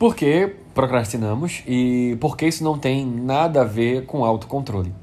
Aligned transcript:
Por 0.00 0.16
que 0.16 0.50
procrastinamos 0.72 1.62
e 1.68 2.16
por 2.22 2.34
que 2.34 2.46
isso 2.46 2.64
não 2.64 2.78
tem 2.78 3.04
nada 3.04 3.60
a 3.60 3.64
ver 3.64 4.06
com 4.06 4.24
autocontrole? 4.24 4.94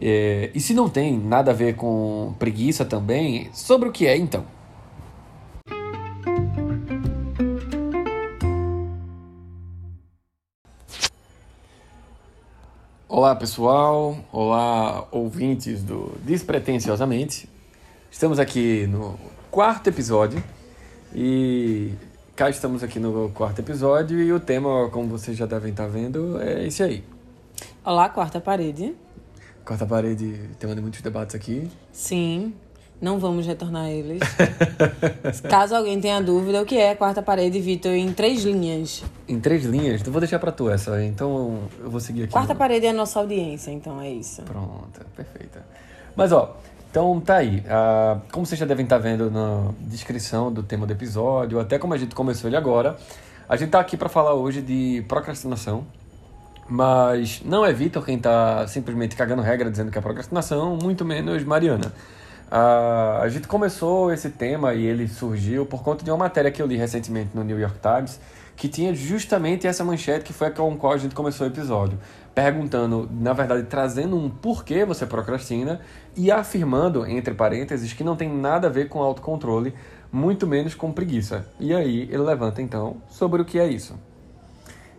É, 0.00 0.52
e 0.54 0.60
se 0.60 0.72
não 0.72 0.88
tem 0.88 1.18
nada 1.18 1.50
a 1.50 1.52
ver 1.52 1.74
com 1.74 2.32
preguiça 2.38 2.84
também, 2.84 3.50
sobre 3.52 3.88
o 3.88 3.92
que 3.92 4.06
é 4.06 4.16
então? 4.16 4.44
Olá 13.08 13.34
pessoal, 13.34 14.16
olá 14.30 15.08
ouvintes 15.10 15.82
do 15.82 16.12
Despretensiosamente. 16.22 17.48
Estamos 18.12 18.38
aqui 18.38 18.86
no 18.86 19.18
quarto 19.50 19.88
episódio 19.88 20.40
e 21.12 21.94
cá 22.36 22.50
estamos 22.50 22.82
aqui 22.82 23.00
no 23.00 23.30
quarto 23.30 23.60
episódio 23.60 24.20
e 24.20 24.30
o 24.30 24.38
tema, 24.38 24.90
como 24.90 25.08
vocês 25.08 25.34
já 25.34 25.46
devem 25.46 25.70
estar 25.70 25.86
vendo, 25.86 26.38
é 26.38 26.66
esse 26.66 26.82
aí. 26.82 27.02
Olá, 27.82 28.10
quarta 28.10 28.38
parede. 28.38 28.94
Quarta 29.64 29.86
parede, 29.86 30.50
tema 30.58 30.74
de 30.74 30.82
muitos 30.82 31.00
debates 31.00 31.34
aqui. 31.34 31.70
Sim, 31.90 32.52
não 33.00 33.18
vamos 33.18 33.46
retornar 33.46 33.88
eles. 33.88 34.20
Caso 35.48 35.74
alguém 35.74 35.98
tenha 35.98 36.20
dúvida, 36.20 36.60
o 36.60 36.66
que 36.66 36.76
é 36.76 36.94
quarta 36.94 37.22
parede, 37.22 37.58
Vitor, 37.58 37.92
em 37.92 38.12
três 38.12 38.44
linhas? 38.44 39.02
Em 39.26 39.40
três 39.40 39.64
linhas? 39.64 40.02
Então 40.02 40.12
vou 40.12 40.20
deixar 40.20 40.38
pra 40.38 40.52
tu 40.52 40.68
essa, 40.68 41.02
então 41.02 41.60
eu 41.80 41.90
vou 41.90 42.00
seguir 42.00 42.24
aqui. 42.24 42.32
Quarta 42.34 42.54
parede 42.54 42.84
é 42.84 42.90
a 42.90 42.92
nossa 42.92 43.18
audiência, 43.18 43.70
então 43.70 43.98
é 43.98 44.10
isso. 44.10 44.42
Pronto, 44.42 45.00
perfeita. 45.16 45.64
Mas 46.14 46.32
ó, 46.32 46.54
então 46.96 47.20
tá 47.20 47.36
aí. 47.36 47.62
Ah, 47.68 48.20
como 48.32 48.46
vocês 48.46 48.58
já 48.58 48.64
devem 48.64 48.84
estar 48.84 48.96
vendo 48.96 49.30
na 49.30 49.70
descrição 49.80 50.50
do 50.50 50.62
tema 50.62 50.86
do 50.86 50.94
episódio, 50.94 51.60
até 51.60 51.78
como 51.78 51.92
a 51.92 51.98
gente 51.98 52.14
começou 52.14 52.48
ele 52.48 52.56
agora, 52.56 52.96
a 53.46 53.54
gente 53.54 53.68
tá 53.68 53.78
aqui 53.78 53.98
para 53.98 54.08
falar 54.08 54.32
hoje 54.32 54.62
de 54.62 55.04
procrastinação. 55.06 55.86
Mas 56.66 57.42
não 57.44 57.66
é 57.66 57.72
Vitor 57.74 58.02
quem 58.02 58.18
tá 58.18 58.66
simplesmente 58.66 59.14
cagando 59.14 59.42
regra 59.42 59.70
dizendo 59.70 59.92
que 59.92 59.98
é 59.98 60.00
procrastinação, 60.00 60.78
muito 60.82 61.04
menos 61.04 61.44
Mariana. 61.44 61.92
Ah, 62.50 63.20
a 63.20 63.28
gente 63.28 63.46
começou 63.46 64.10
esse 64.10 64.30
tema 64.30 64.72
e 64.72 64.86
ele 64.86 65.06
surgiu 65.06 65.66
por 65.66 65.82
conta 65.82 66.02
de 66.02 66.10
uma 66.10 66.16
matéria 66.16 66.50
que 66.50 66.62
eu 66.62 66.66
li 66.66 66.78
recentemente 66.78 67.28
no 67.34 67.44
New 67.44 67.60
York 67.60 67.76
Times, 67.78 68.18
que 68.56 68.68
tinha 68.68 68.94
justamente 68.94 69.66
essa 69.66 69.84
manchete 69.84 70.24
que 70.24 70.32
foi 70.32 70.50
com 70.50 70.72
a 70.72 70.76
qual 70.76 70.92
a 70.94 70.96
gente 70.96 71.14
começou 71.14 71.46
o 71.46 71.50
episódio, 71.50 71.98
perguntando, 72.34 73.08
na 73.12 73.32
verdade, 73.34 73.64
trazendo 73.64 74.16
um 74.16 74.30
porquê 74.30 74.84
você 74.84 75.04
procrastina 75.06 75.80
e 76.16 76.30
afirmando, 76.30 77.06
entre 77.06 77.34
parênteses, 77.34 77.92
que 77.92 78.02
não 78.02 78.16
tem 78.16 78.28
nada 78.28 78.68
a 78.68 78.70
ver 78.70 78.88
com 78.88 79.02
autocontrole, 79.02 79.74
muito 80.10 80.46
menos 80.46 80.74
com 80.74 80.90
preguiça. 80.90 81.46
E 81.60 81.74
aí 81.74 82.02
ele 82.02 82.18
levanta 82.18 82.62
então 82.62 82.96
sobre 83.08 83.42
o 83.42 83.44
que 83.44 83.58
é 83.58 83.66
isso. 83.66 83.94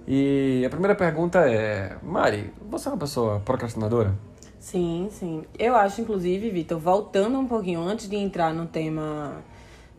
E 0.08 0.64
a 0.66 0.70
primeira 0.70 0.96
pergunta 0.96 1.40
é: 1.40 1.98
Mari, 2.02 2.54
você 2.70 2.88
é 2.88 2.92
uma 2.92 2.98
pessoa 2.98 3.40
procrastinadora? 3.40 4.16
Sim, 4.60 5.10
sim. 5.12 5.44
Eu 5.58 5.76
acho, 5.76 6.02
inclusive, 6.02 6.50
Vitor, 6.50 6.80
voltando 6.80 7.38
um 7.38 7.48
pouquinho 7.48 7.82
antes 7.82 8.10
de 8.10 8.16
entrar 8.16 8.54
no 8.54 8.68
tema 8.68 9.44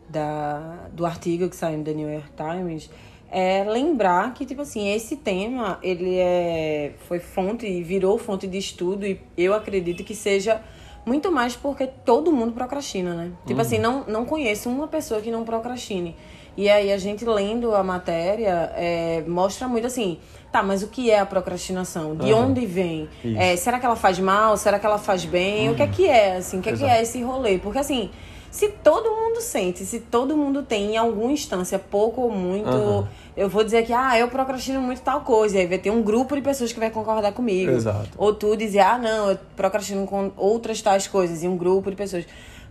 da, 0.07 0.87
do 0.91 1.05
artigo 1.05 1.49
que 1.49 1.55
saiu 1.55 1.77
no 1.77 1.83
The 1.83 1.93
New 1.93 2.09
York 2.09 2.29
Times, 2.35 2.89
é 3.31 3.63
lembrar 3.63 4.33
que, 4.33 4.45
tipo 4.45 4.61
assim, 4.61 4.91
esse 4.93 5.15
tema, 5.17 5.79
ele 5.83 6.17
é, 6.17 6.93
foi 7.07 7.19
fonte, 7.19 7.81
virou 7.83 8.17
fonte 8.17 8.47
de 8.47 8.57
estudo 8.57 9.05
e 9.05 9.19
eu 9.37 9.53
acredito 9.53 10.03
que 10.03 10.15
seja 10.15 10.61
muito 11.05 11.31
mais 11.31 11.55
porque 11.55 11.87
todo 11.87 12.31
mundo 12.31 12.51
procrastina, 12.53 13.13
né? 13.13 13.31
Tipo 13.45 13.61
assim, 13.61 13.79
não, 13.79 14.03
não 14.07 14.25
conheço 14.25 14.69
uma 14.69 14.87
pessoa 14.87 15.21
que 15.21 15.31
não 15.31 15.43
procrastine. 15.43 16.15
E 16.57 16.69
aí 16.69 16.91
a 16.91 16.97
gente 16.97 17.23
lendo 17.23 17.73
a 17.73 17.83
matéria 17.83 18.71
é, 18.75 19.23
mostra 19.27 19.67
muito 19.67 19.87
assim, 19.87 20.19
tá, 20.51 20.61
mas 20.61 20.83
o 20.83 20.87
que 20.87 21.09
é 21.09 21.19
a 21.19 21.25
procrastinação? 21.25 22.15
De 22.15 22.33
Aham. 22.33 22.47
onde 22.47 22.65
vem? 22.65 23.07
É, 23.37 23.55
será 23.55 23.79
que 23.79 23.85
ela 23.85 23.95
faz 23.95 24.19
mal? 24.19 24.57
Será 24.57 24.77
que 24.77 24.85
ela 24.85 24.97
faz 24.97 25.23
bem? 25.23 25.69
O 25.69 25.75
que 25.75 25.83
é 25.83 25.87
que 25.87 26.07
é, 26.07 26.35
assim? 26.35 26.59
O 26.59 26.61
que 26.61 26.69
é 26.69 26.73
que 26.73 26.83
é 26.83 27.01
esse 27.01 27.21
rolê? 27.21 27.59
Porque 27.59 27.79
assim, 27.79 28.09
se 28.51 28.69
todo 28.69 29.09
mundo 29.11 29.41
sente, 29.41 29.85
se 29.85 29.99
todo 29.99 30.35
mundo 30.35 30.63
tem 30.63 30.93
em 30.93 30.97
alguma 30.97 31.31
instância, 31.31 31.77
pouco 31.77 32.21
ou 32.21 32.31
muito, 32.31 32.67
Aham. 32.67 33.07
eu 33.37 33.47
vou 33.47 33.63
dizer 33.63 33.85
que, 33.85 33.93
ah, 33.93 34.17
eu 34.17 34.27
procrastino 34.27 34.81
muito 34.81 35.01
tal 35.01 35.21
coisa, 35.21 35.57
e 35.57 35.61
aí 35.61 35.67
vai 35.67 35.77
ter 35.77 35.91
um 35.91 36.01
grupo 36.01 36.35
de 36.35 36.41
pessoas 36.41 36.73
que 36.73 36.79
vai 36.79 36.89
concordar 36.89 37.31
comigo. 37.31 37.71
Exato. 37.71 38.09
Ou 38.17 38.33
tu 38.33 38.55
dizer, 38.55 38.79
ah, 38.79 38.97
não, 38.97 39.31
eu 39.31 39.37
procrastino 39.55 40.05
com 40.05 40.31
outras 40.35 40.81
tais 40.81 41.07
coisas, 41.07 41.43
e 41.43 41.47
um 41.47 41.57
grupo 41.57 41.89
de 41.89 41.95
pessoas. 41.95 42.25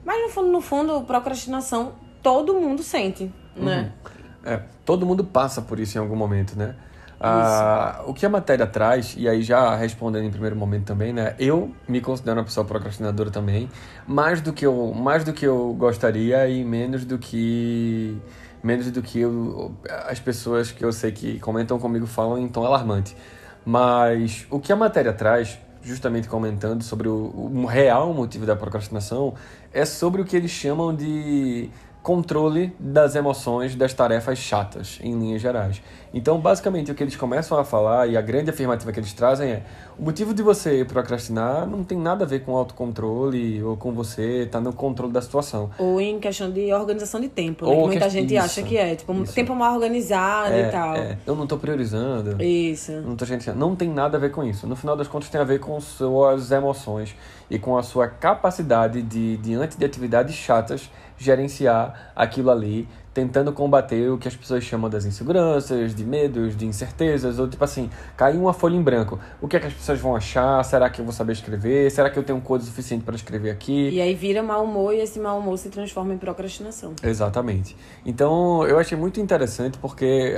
Mas 0.05 0.23
no 0.23 0.29
fundo, 0.29 0.49
no 0.49 0.61
fundo, 0.61 1.01
procrastinação 1.03 1.93
todo 2.23 2.55
mundo 2.55 2.83
sente, 2.83 3.33
né? 3.57 3.93
É, 4.45 4.63
todo 4.85 5.05
mundo 5.05 5.25
passa 5.25 5.61
por 5.61 5.79
isso 5.79 5.99
em 5.99 6.01
algum 6.01 6.17
momento, 6.17 6.57
né? 6.57 6.75
Ah, 7.21 8.05
o 8.07 8.15
que 8.15 8.25
a 8.25 8.29
matéria 8.29 8.67
traz, 8.67 9.17
e 9.19 9.29
aí 9.29 9.43
já 9.43 9.75
respondendo 9.75 10.25
em 10.25 10.31
primeiro 10.31 10.55
momento 10.55 10.85
também, 10.85 11.13
né? 11.13 11.35
Eu 11.39 11.73
me 11.89 12.01
considero 12.01 12.39
uma 12.39 12.45
pessoa 12.45 12.65
procrastinadora 12.65 13.31
também, 13.31 13.69
mais 14.07 14.41
do 14.41 14.53
que 14.53 14.65
eu, 14.65 14.93
mais 14.95 15.25
do 15.25 15.33
que 15.33 15.45
eu 15.45 15.75
gostaria 15.77 16.49
e 16.49 16.65
menos 16.65 17.05
do 17.05 17.19
que 17.19 18.17
menos 18.63 18.91
do 18.91 19.03
que 19.03 19.21
eu, 19.21 19.75
as 20.09 20.21
pessoas 20.21 20.71
que 20.71 20.85
eu 20.85 20.93
sei 20.93 21.13
que 21.13 21.39
comentam 21.41 21.79
comigo 21.79 22.07
falam 22.07 22.39
em 22.39 22.49
tom 22.49 22.65
alarmante. 22.65 23.17
Mas 23.65 24.47
o 24.51 24.59
que 24.61 24.73
a 24.73 24.77
matéria 24.77 25.13
traz, 25.13 25.59
justamente 25.83 26.29
comentando 26.29 26.83
sobre 26.83 27.09
o, 27.09 27.33
o 27.35 27.67
real 27.67 28.13
motivo 28.13 28.47
da 28.47 28.57
procrastinação, 28.57 29.35
é 29.73 29.85
sobre 29.85 30.23
o 30.23 30.25
que 30.25 30.37
eles 30.37 30.51
chamam 30.51 30.95
de 30.95 31.71
controle 32.09 32.73
das 32.81 33.15
emoções 33.15 33.75
das 33.75 33.93
tarefas 33.93 34.39
chatas, 34.39 34.99
em 35.03 35.13
linhas 35.13 35.43
gerais. 35.43 35.83
Então, 36.15 36.41
basicamente, 36.41 36.91
o 36.91 36.95
que 36.95 37.03
eles 37.05 37.15
começam 37.15 37.59
a 37.59 37.65
falar 37.65 38.07
e 38.07 38.17
a 38.17 38.23
grande 38.23 38.49
afirmativa 38.49 38.91
que 38.91 38.99
eles 38.99 39.13
trazem 39.13 39.51
é: 39.51 39.63
o 39.99 40.03
motivo 40.03 40.33
de 40.33 40.43
você 40.43 40.87
procrastinar 40.87 41.67
não 41.67 41.85
tem 41.85 41.99
nada 41.99 42.25
a 42.25 42.27
ver 42.27 42.41
com 42.47 42.57
autocontrole 42.57 43.63
ou 43.63 43.77
com 43.77 43.93
você 43.93 44.45
estar 44.45 44.59
no 44.59 44.73
controle 44.73 45.13
da 45.13 45.21
situação. 45.21 45.69
Ou 45.79 46.01
em 46.01 46.19
questão 46.19 46.51
de 46.51 46.73
organização 46.73 47.21
de 47.21 47.29
tempo, 47.29 47.67
né? 47.67 47.75
Muita 47.77 48.05
que- 48.07 48.11
gente 48.11 48.35
isso, 48.35 48.43
acha 48.43 48.63
que 48.63 48.79
é. 48.79 48.97
Tipo, 48.97 49.13
um 49.13 49.25
isso. 49.25 49.35
tempo 49.35 49.55
mal 49.55 49.75
organizado 49.75 50.55
e 50.55 50.71
tal. 50.71 50.97
é, 50.97 51.19
eu 51.27 51.37
não 51.37 51.43
estou 51.43 51.59
priorizando. 51.59 52.43
Isso. 52.43 52.93
Não, 52.93 53.17
tô 53.17 53.27
gerenciando. 53.27 53.61
não 53.61 53.77
tem 53.77 53.91
nada 53.91 54.17
a 54.17 54.21
ver 54.21 54.31
com 54.31 54.43
isso. 54.43 54.67
No 54.67 54.77
final 54.77 54.97
das 54.97 55.09
contas, 55.09 55.29
tem 55.29 55.39
a 55.39 55.45
ver 55.45 55.61
com 55.61 55.79
suas 55.79 56.51
emoções 56.51 57.15
e 57.51 57.59
com 57.59 57.77
a 57.77 57.83
sua 57.83 58.09
capacidade 58.09 59.03
de, 59.03 59.37
diante 59.37 59.77
de 59.77 59.85
atividades 59.85 60.35
chatas, 60.35 60.91
gerenciar 61.19 62.13
aquilo 62.15 62.51
ali, 62.51 62.89
tentando 63.19 63.53
combater 63.53 64.09
o 64.13 64.17
que 64.17 64.29
as 64.29 64.37
pessoas 64.37 64.63
chamam 64.63 64.89
das 64.89 65.05
inseguranças, 65.05 65.93
de 65.93 66.05
medos, 66.05 66.57
de 66.57 66.65
incertezas, 66.65 67.41
ou 67.41 67.49
tipo 67.49 67.65
assim, 67.65 67.91
cair 68.17 68.39
uma 68.39 68.53
folha 68.53 68.77
em 68.77 68.83
branco. 68.83 69.19
O 69.43 69.49
que 69.49 69.57
é 69.57 69.61
que 69.61 69.67
as 69.67 69.73
pessoas 69.73 69.99
vão 69.99 70.15
achar? 70.15 70.65
Será 70.65 70.89
que 70.89 71.01
eu 71.01 71.05
vou 71.05 71.13
saber 71.13 71.33
escrever? 71.33 71.91
Será 71.91 72.11
que 72.11 72.17
eu 72.17 72.23
tenho 72.23 72.41
cor 72.41 72.61
suficiente 72.61 73.03
para 73.03 73.17
escrever 73.17 73.51
aqui? 73.51 73.89
E 73.91 74.01
aí 74.01 74.15
vira 74.15 74.41
mau 74.41 74.63
humor 74.63 74.95
e 74.95 75.01
esse 75.01 75.19
mau 75.19 75.41
humor 75.41 75.59
se 75.59 75.69
transforma 75.69 76.15
em 76.15 76.19
procrastinação. 76.19 76.95
Exatamente. 77.03 77.77
Então, 78.07 78.65
eu 78.69 78.79
achei 78.79 78.97
muito 78.97 79.19
interessante 79.19 79.79
porque 79.79 80.37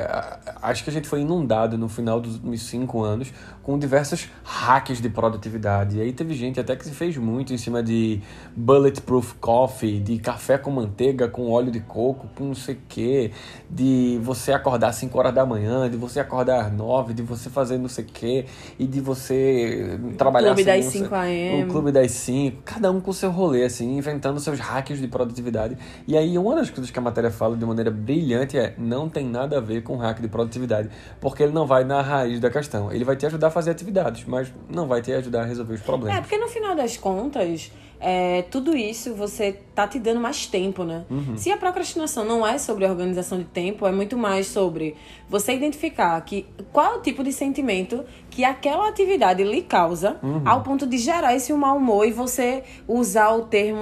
acho 0.62 0.82
que 0.82 0.88
a 0.88 0.92
gente 0.92 1.06
foi 1.06 1.20
inundado 1.20 1.76
no 1.76 1.86
final 1.86 2.18
dos 2.18 2.36
últimos 2.36 2.62
cinco 2.62 3.02
anos 3.02 3.30
com 3.62 3.78
diversos 3.78 4.30
hacks 4.42 5.02
de 5.02 5.10
produtividade. 5.10 5.98
E 5.98 6.00
aí 6.00 6.14
teve 6.14 6.32
gente 6.32 6.58
até 6.58 6.74
que 6.74 6.86
se 6.86 6.92
fez 6.92 7.18
muito 7.18 7.52
em 7.52 7.58
cima 7.58 7.82
de 7.82 8.22
bulletproof 8.56 9.34
coffee, 9.38 10.00
de 10.00 10.18
café 10.18 10.56
com 10.56 10.70
manteiga, 10.70 11.28
com 11.28 11.50
óleo 11.50 11.70
de 11.70 11.80
coco, 11.80 12.26
com 12.34 12.44
não 12.44 12.54
sei 12.54 12.69
o 12.75 12.78
quê, 12.88 13.31
de 13.69 14.19
você 14.22 14.53
acordar 14.53 14.88
às 14.88 14.97
5 14.97 15.19
horas 15.19 15.34
da 15.34 15.44
manhã, 15.47 15.88
de 15.91 15.97
você 15.97 16.20
acordar 16.20 16.66
às 16.66 16.72
9, 16.72 17.14
de 17.14 17.22
você 17.22 17.48
fazer 17.50 17.78
não 17.78 17.88
sei 17.88 18.04
o 18.04 18.08
quê, 18.08 18.47
e 18.78 18.86
de 18.86 19.00
você 19.00 19.98
trabalhar 20.16 20.48
Clube 20.48 20.64
das 20.64 20.86
assim, 20.86 21.03
5 21.04 21.14
AM. 21.14 21.64
o 21.64 21.69
clube 21.69 21.92
das 21.92 22.10
5, 22.12 22.62
cada 22.64 22.91
um 22.91 23.00
com 23.00 23.10
o 23.10 23.14
seu 23.14 23.30
rolê, 23.30 23.64
assim, 23.64 23.97
inventando 23.97 24.38
seus 24.41 24.59
hacks 24.59 24.98
de 24.98 25.09
produtividade. 25.09 25.76
E 26.06 26.16
aí, 26.16 26.36
uma 26.38 26.54
das 26.56 26.70
coisas 26.70 26.91
que 26.91 26.98
a 26.98 27.03
matéria 27.03 27.30
fala 27.30 27.56
de 27.56 27.64
maneira 27.64 27.91
brilhante 27.91 28.59
é: 28.59 28.75
não 28.78 29.09
tem 29.09 29.26
nada 29.26 29.59
a 29.59 29.60
ver 29.60 29.82
com 29.82 29.97
hack 29.97 30.20
de 30.20 30.28
produtividade, 30.28 30.88
porque 31.20 31.42
ele 31.42 31.53
não 31.53 31.66
vai 31.66 31.84
na 31.84 32.00
raiz 32.03 32.41
da 32.41 32.50
questão. 32.50 32.92
Ele 32.92 33.04
vai 33.04 33.16
te 33.16 33.27
ajudar 33.27 33.48
a 33.48 33.50
fazer 33.50 33.71
atividades, 33.71 34.24
mas 34.27 34.53
não 34.68 34.86
vai 34.86 35.00
te 35.03 35.12
ajudar 35.12 35.42
a 35.42 35.44
resolver 35.44 35.74
os 35.74 35.80
É, 35.80 35.84
problemas. 35.84 36.21
porque 36.21 36.36
no 36.39 36.48
final 36.48 36.74
das 36.74 36.97
contas, 36.97 37.71
é, 38.00 38.42
tudo 38.50 38.74
isso 38.74 39.14
você 39.14 39.52
tá 39.74 39.86
te 39.86 39.98
dando 39.98 40.20
mais 40.20 40.47
tempo, 40.47 40.84
né? 40.84 41.04
Uhum. 41.10 41.36
Se 41.36 41.50
a 41.50 41.56
procrastinação 41.56 42.24
não 42.24 42.47
é 42.47 42.56
sobre 42.56 42.86
organização 42.86 43.36
de 43.38 43.44
tempo, 43.44 43.86
é 43.86 43.92
muito 43.92 44.16
mais 44.16 44.47
sobre 44.47 44.97
você 45.28 45.52
identificar 45.52 46.18
que 46.22 46.47
qual 46.72 46.94
é 46.94 46.97
o 46.97 47.02
tipo 47.02 47.22
de 47.22 47.30
sentimento 47.32 48.02
que 48.30 48.42
aquela 48.42 48.88
atividade 48.88 49.44
lhe 49.44 49.60
causa 49.62 50.16
Uhum. 50.22 50.42
ao 50.47 50.62
ponto 50.62 50.86
de 50.86 50.97
gerar 50.98 51.34
esse 51.36 51.52
mau 51.52 51.76
humor 51.76 52.06
e 52.06 52.10
você 52.12 52.62
usar 52.88 53.30
o 53.30 53.42
termo, 53.42 53.80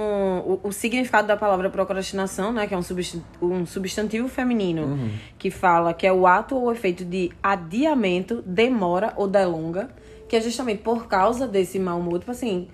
o, 0.63 0.67
o 0.67 0.71
significado 0.73 1.27
da 1.27 1.37
palavra 1.37 1.69
procrastinação, 1.69 2.51
né? 2.51 2.67
Que 2.67 2.73
é 2.73 2.77
um, 2.77 2.81
subst- 2.83 3.21
um 3.41 3.65
substantivo 3.65 4.27
feminino 4.27 4.83
Uhum. 4.83 5.09
que 5.37 5.49
fala 5.49 5.93
que 5.93 6.05
é 6.05 6.11
o 6.11 6.27
ato 6.27 6.55
ou 6.57 6.71
efeito 6.71 7.05
de 7.05 7.31
adiamento, 7.41 8.43
demora 8.45 9.13
ou 9.15 9.27
delonga, 9.27 9.89
que 10.27 10.35
é 10.35 10.41
justamente 10.41 10.81
por 10.83 11.07
causa 11.07 11.47
desse 11.47 11.79
mau 11.79 11.99
humor, 11.99 12.19
tipo 12.19 12.31
assim, 12.31 12.67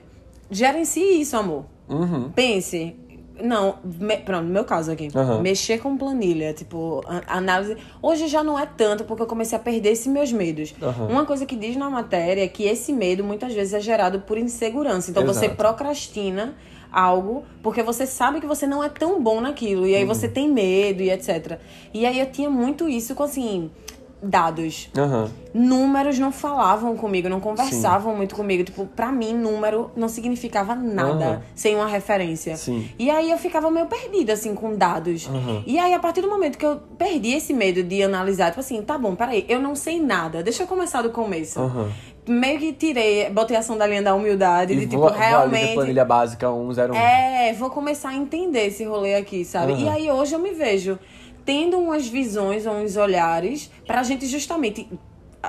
gerencie 0.50 1.22
isso, 1.22 1.36
amor. 1.38 1.66
Uhum. 1.90 2.32
Pense, 2.32 2.96
Não, 3.42 3.76
me, 3.84 4.16
pronto, 4.16 4.46
no 4.46 4.50
meu 4.50 4.64
caso 4.64 4.92
aqui. 4.94 5.10
Aham. 5.14 5.42
Mexer 5.42 5.80
com 5.80 5.98
planilha, 5.98 6.54
tipo, 6.54 7.04
análise. 7.28 7.76
Hoje 8.02 8.28
já 8.30 8.42
não 8.42 8.58
é 8.58 8.66
tanto, 8.66 9.04
porque 9.04 9.24
eu 9.24 9.28
comecei 9.28 9.58
a 9.58 9.60
perder 9.62 9.90
esses 9.90 10.08
meus 10.08 10.32
medos. 10.32 10.74
Aham. 10.82 11.08
Uma 11.10 11.26
coisa 11.26 11.46
que 11.46 11.54
diz 11.58 11.76
na 11.76 11.90
matéria 11.90 12.42
é 12.46 12.48
que 12.48 12.64
esse 12.64 12.94
medo 12.94 13.26
muitas 13.26 13.54
vezes 13.54 13.74
é 13.74 13.82
gerado 13.82 14.22
por 14.22 14.38
insegurança. 14.38 15.12
Então 15.12 15.26
você 15.26 15.46
Exato. 15.48 15.58
procrastina 15.58 16.56
algo 16.90 17.44
porque 17.62 17.84
você 17.84 18.06
sabe 18.06 18.40
que 18.40 18.48
você 18.48 18.66
não 18.66 18.82
é 18.82 18.88
tão 18.88 19.22
bom 19.22 19.42
naquilo. 19.42 19.86
E 19.86 19.94
aí 19.94 20.04
Uhum. 20.04 20.08
você 20.08 20.30
tem 20.30 20.50
medo 20.50 21.04
e 21.04 21.10
etc. 21.12 21.60
E 21.94 22.06
aí 22.06 22.18
eu 22.18 22.32
tinha 22.32 22.50
muito 22.50 22.88
isso 22.88 23.14
com 23.16 23.24
assim. 23.24 23.70
Dados. 24.30 24.90
Aham. 24.98 25.30
Números 25.54 26.20
não 26.20 26.32
falavam 26.32 26.98
comigo, 26.98 27.30
não 27.30 27.40
conversavam 27.40 28.16
muito 28.16 28.36
comigo. 28.36 28.64
Tipo, 28.64 28.86
pra 28.88 29.12
mim, 29.12 29.34
número 29.34 29.90
não 29.96 30.10
significava 30.10 30.76
nada 30.76 31.26
Aham. 31.26 31.42
sem 31.56 31.76
uma 31.76 31.88
referência. 31.88 32.58
Sim. 32.58 32.90
E 33.00 33.10
aí 33.10 33.32
eu 33.32 33.38
ficava 33.38 33.70
meio 33.72 33.86
perdida, 33.86 34.34
assim, 34.34 34.54
com 34.54 34.76
dados. 34.76 35.28
Aham. 35.28 35.64
E 35.66 35.80
aí, 35.80 35.94
a 35.94 36.00
partir 36.00 36.22
do 36.22 36.30
momento 36.30 36.58
que 36.58 36.66
eu 36.66 36.78
perdi 36.98 37.34
esse 37.34 37.54
medo 37.54 37.84
de 37.84 38.04
analisar, 38.04 38.50
tipo 38.50 38.60
assim, 38.60 38.82
tá 38.82 38.98
bom, 38.98 39.16
peraí, 39.16 39.46
eu 39.48 39.62
não 39.62 39.76
sei 39.76 40.02
nada, 40.02 40.44
deixa 40.44 40.64
eu 40.64 40.68
começar 40.68 41.02
do 41.02 41.10
começo. 41.12 41.60
Meio 42.28 42.60
que 42.60 42.74
tirei, 42.74 43.30
botei 43.30 43.56
a 43.56 43.60
ação 43.60 43.78
da 43.78 43.86
linha 43.86 44.02
da 44.02 44.16
humildade, 44.16 44.74
E 44.74 44.78
de 44.78 44.88
tipo, 44.88 44.98
vou, 45.02 45.12
realmente. 45.12 45.76
planilha 45.76 46.04
básica 46.04 46.48
101. 46.50 46.96
É, 46.96 47.54
vou 47.54 47.70
começar 47.70 48.10
a 48.10 48.16
entender 48.16 48.66
esse 48.66 48.84
rolê 48.84 49.14
aqui, 49.14 49.46
sabe? 49.46 49.74
E 49.76 49.88
aí 49.88 50.10
hoje 50.12 50.34
eu 50.34 50.40
me 50.40 50.52
vejo 50.52 50.98
tendo 51.46 51.78
umas 51.78 52.08
visões, 52.08 52.66
uns 52.66 52.98
olhares, 52.98 53.72
pra 53.86 54.04
gente 54.04 54.26
justamente. 54.26 54.90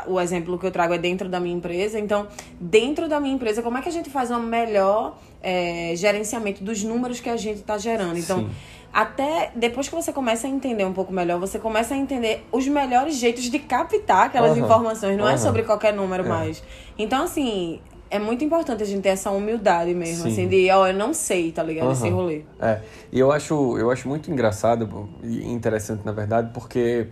O 0.07 0.21
exemplo 0.21 0.59
que 0.59 0.67
eu 0.67 0.71
trago 0.71 0.93
é 0.93 0.99
dentro 0.99 1.27
da 1.27 1.41
minha 1.41 1.57
empresa. 1.57 1.99
Então, 1.99 2.29
dentro 2.61 3.09
da 3.09 3.19
minha 3.19 3.35
empresa, 3.35 3.63
como 3.63 3.79
é 3.79 3.81
que 3.81 3.89
a 3.89 3.93
gente 3.93 4.11
faz 4.11 4.31
um 4.31 4.39
melhor 4.41 5.17
é, 5.43 5.95
gerenciamento 5.97 6.63
dos 6.63 6.85
números 6.85 7.19
que 7.19 7.31
a 7.31 7.37
gente 7.39 7.63
tá 7.63 7.79
gerando? 7.79 8.19
Então, 8.19 8.41
Sim. 8.41 8.51
até 8.93 9.53
depois 9.57 9.89
que 9.89 9.95
você 9.95 10.13
começa 10.13 10.47
a 10.47 10.51
entender 10.51 10.85
um 10.85 10.93
pouco 10.93 11.15
melhor, 11.15 11.41
você 11.41 11.59
começa 11.59 11.95
a 11.95 11.97
entender 11.97 12.45
os 12.53 12.69
melhores 12.69 13.15
jeitos 13.17 13.45
de 13.45 13.59
captar 13.59 14.27
aquelas 14.27 14.53
Aham. 14.53 14.67
informações. 14.67 15.17
Não 15.17 15.27
é 15.27 15.31
Aham. 15.31 15.39
sobre 15.39 15.63
qualquer 15.63 15.95
número 15.95 16.29
mais. 16.29 16.63
Então, 16.99 17.25
assim. 17.25 17.81
É 18.09 18.19
muito 18.19 18.45
importante 18.45 18.83
a 18.83 18.87
gente 18.87 19.03
ter 19.03 19.11
essa 19.11 19.31
humildade 19.31 19.93
mesmo, 19.95 20.25
Sim. 20.25 20.33
assim, 20.33 20.49
de, 20.49 20.71
ó, 20.71 20.87
eu 20.87 20.95
não 20.95 21.13
sei, 21.13 21.51
tá 21.51 21.63
ligado? 21.63 21.91
Esse 21.91 22.09
Aham. 22.09 22.15
rolê. 22.15 22.43
É, 22.61 22.81
e 23.13 23.19
eu 23.19 23.33
acho, 23.33 23.77
eu 23.79 23.91
acho 23.91 24.09
muito 24.09 24.31
engraçado 24.31 25.09
e 25.23 25.45
interessante, 25.51 26.03
na 26.05 26.13
verdade, 26.13 26.51
porque 26.55 27.09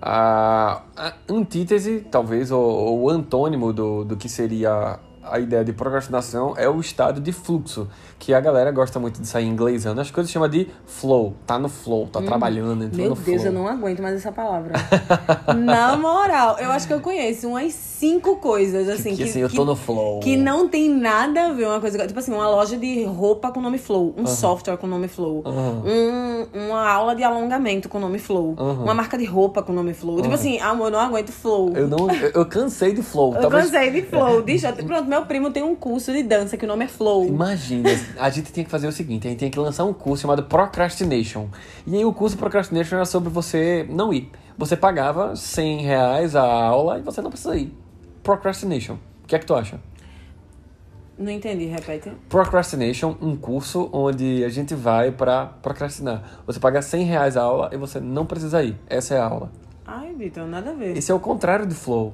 a, 0.00 0.82
a 0.96 1.12
antítese, 1.28 2.06
talvez, 2.10 2.50
ou, 2.50 2.62
ou 2.62 3.02
o 3.02 3.10
antônimo 3.10 3.72
do, 3.72 4.04
do 4.04 4.16
que 4.16 4.28
seria 4.28 4.98
a 5.30 5.38
ideia 5.38 5.64
de 5.64 5.72
procrastinação 5.72 6.54
é 6.56 6.68
o 6.68 6.80
estado 6.80 7.20
de 7.20 7.32
fluxo, 7.32 7.88
que 8.18 8.34
a 8.34 8.40
galera 8.40 8.70
gosta 8.70 8.98
muito 8.98 9.20
de 9.20 9.26
sair 9.26 9.46
inglesando. 9.46 10.00
As 10.00 10.10
coisas 10.10 10.30
chama 10.30 10.48
de 10.48 10.68
flow, 10.86 11.34
tá 11.46 11.58
no 11.58 11.68
flow, 11.68 12.06
tá 12.06 12.20
trabalhando, 12.20 12.84
entrou 12.84 13.00
Meu 13.00 13.10
no 13.10 13.16
Deus, 13.16 13.42
flow. 13.42 13.46
eu 13.46 13.52
não 13.52 13.68
aguento 13.68 14.00
mais 14.02 14.16
essa 14.16 14.32
palavra. 14.32 14.74
Na 15.56 15.96
moral, 15.96 16.58
eu 16.58 16.70
acho 16.70 16.86
que 16.86 16.92
eu 16.92 17.00
conheço 17.00 17.48
umas 17.48 17.72
cinco 17.72 18.36
coisas, 18.36 18.88
assim, 18.88 19.10
que, 19.10 19.16
que, 19.18 19.22
assim, 19.24 19.40
eu 19.40 19.48
tô 19.48 19.64
no 19.64 19.76
flow. 19.76 20.20
que 20.20 20.36
não 20.36 20.68
tem 20.68 20.88
nada 20.88 21.46
a 21.46 21.52
ver 21.52 21.66
uma 21.66 21.80
coisa. 21.80 22.06
Tipo 22.06 22.18
assim, 22.18 22.32
uma 22.32 22.48
loja 22.48 22.76
de 22.76 23.04
roupa 23.04 23.50
com 23.50 23.60
nome 23.60 23.78
Flow, 23.78 24.14
um 24.16 24.26
software 24.26 24.76
com 24.76 24.86
nome 24.86 25.08
Flow, 25.08 25.42
um, 25.46 26.66
uma 26.66 26.88
aula 26.88 27.14
de 27.14 27.22
alongamento 27.22 27.88
com 27.88 27.98
nome 27.98 28.18
Flow, 28.18 28.54
uma 28.58 28.94
marca 28.94 29.16
de 29.18 29.24
roupa 29.24 29.62
com 29.62 29.72
nome 29.72 29.94
Flow. 29.94 30.20
Tipo 30.22 30.34
assim, 30.34 30.58
amor, 30.60 30.86
eu 30.86 30.90
não 30.92 31.00
aguento 31.00 31.32
Flow. 31.32 31.72
Eu 31.74 31.88
não, 31.88 32.10
eu, 32.10 32.30
eu 32.34 32.46
cansei 32.46 32.92
de 32.92 33.02
flow. 33.02 33.34
Eu 33.34 33.50
cansei 33.50 33.90
de 33.90 34.02
Flow. 34.02 34.42
Deixa, 34.42 34.72
pronto, 34.72 35.04
meu 35.04 35.17
primo 35.26 35.50
tem 35.50 35.62
um 35.62 35.74
curso 35.74 36.12
de 36.12 36.22
dança 36.22 36.56
que 36.56 36.64
o 36.64 36.68
nome 36.68 36.84
é 36.84 36.88
Flow. 36.88 37.26
Imagina, 37.26 37.88
a 38.18 38.30
gente 38.30 38.52
tinha 38.52 38.64
que 38.64 38.70
fazer 38.70 38.86
o 38.86 38.92
seguinte, 38.92 39.26
a 39.26 39.30
gente 39.30 39.38
tinha 39.38 39.50
que 39.50 39.58
lançar 39.58 39.84
um 39.84 39.92
curso 39.92 40.22
chamado 40.22 40.44
Procrastination. 40.44 41.48
E 41.86 41.96
aí 41.96 42.04
o 42.04 42.12
curso 42.12 42.36
Procrastination 42.36 42.96
era 42.96 43.04
sobre 43.04 43.28
você 43.28 43.86
não 43.88 44.12
ir. 44.12 44.30
Você 44.56 44.76
pagava 44.76 45.36
100 45.36 45.82
reais 45.82 46.34
a 46.34 46.42
aula 46.42 46.98
e 46.98 47.02
você 47.02 47.20
não 47.22 47.30
precisa 47.30 47.56
ir. 47.56 47.72
Procrastination. 48.22 48.94
O 49.24 49.26
que 49.26 49.36
é 49.36 49.38
que 49.38 49.46
tu 49.46 49.54
acha? 49.54 49.80
Não 51.18 51.32
entendi, 51.32 51.64
repete. 51.64 52.12
Procrastination, 52.28 53.16
um 53.20 53.34
curso 53.34 53.90
onde 53.92 54.44
a 54.44 54.48
gente 54.48 54.74
vai 54.74 55.10
pra 55.10 55.46
procrastinar. 55.46 56.40
Você 56.46 56.60
paga 56.60 56.80
100 56.80 57.04
reais 57.04 57.36
a 57.36 57.42
aula 57.42 57.70
e 57.72 57.76
você 57.76 57.98
não 57.98 58.24
precisa 58.24 58.62
ir. 58.62 58.76
Essa 58.88 59.14
é 59.14 59.18
a 59.18 59.24
aula. 59.24 59.50
Ai, 59.84 60.14
Vitor, 60.14 60.46
nada 60.46 60.70
a 60.70 60.74
ver. 60.74 60.96
Esse 60.96 61.10
é 61.10 61.14
o 61.14 61.18
contrário 61.18 61.66
de 61.66 61.74
flow. 61.74 62.12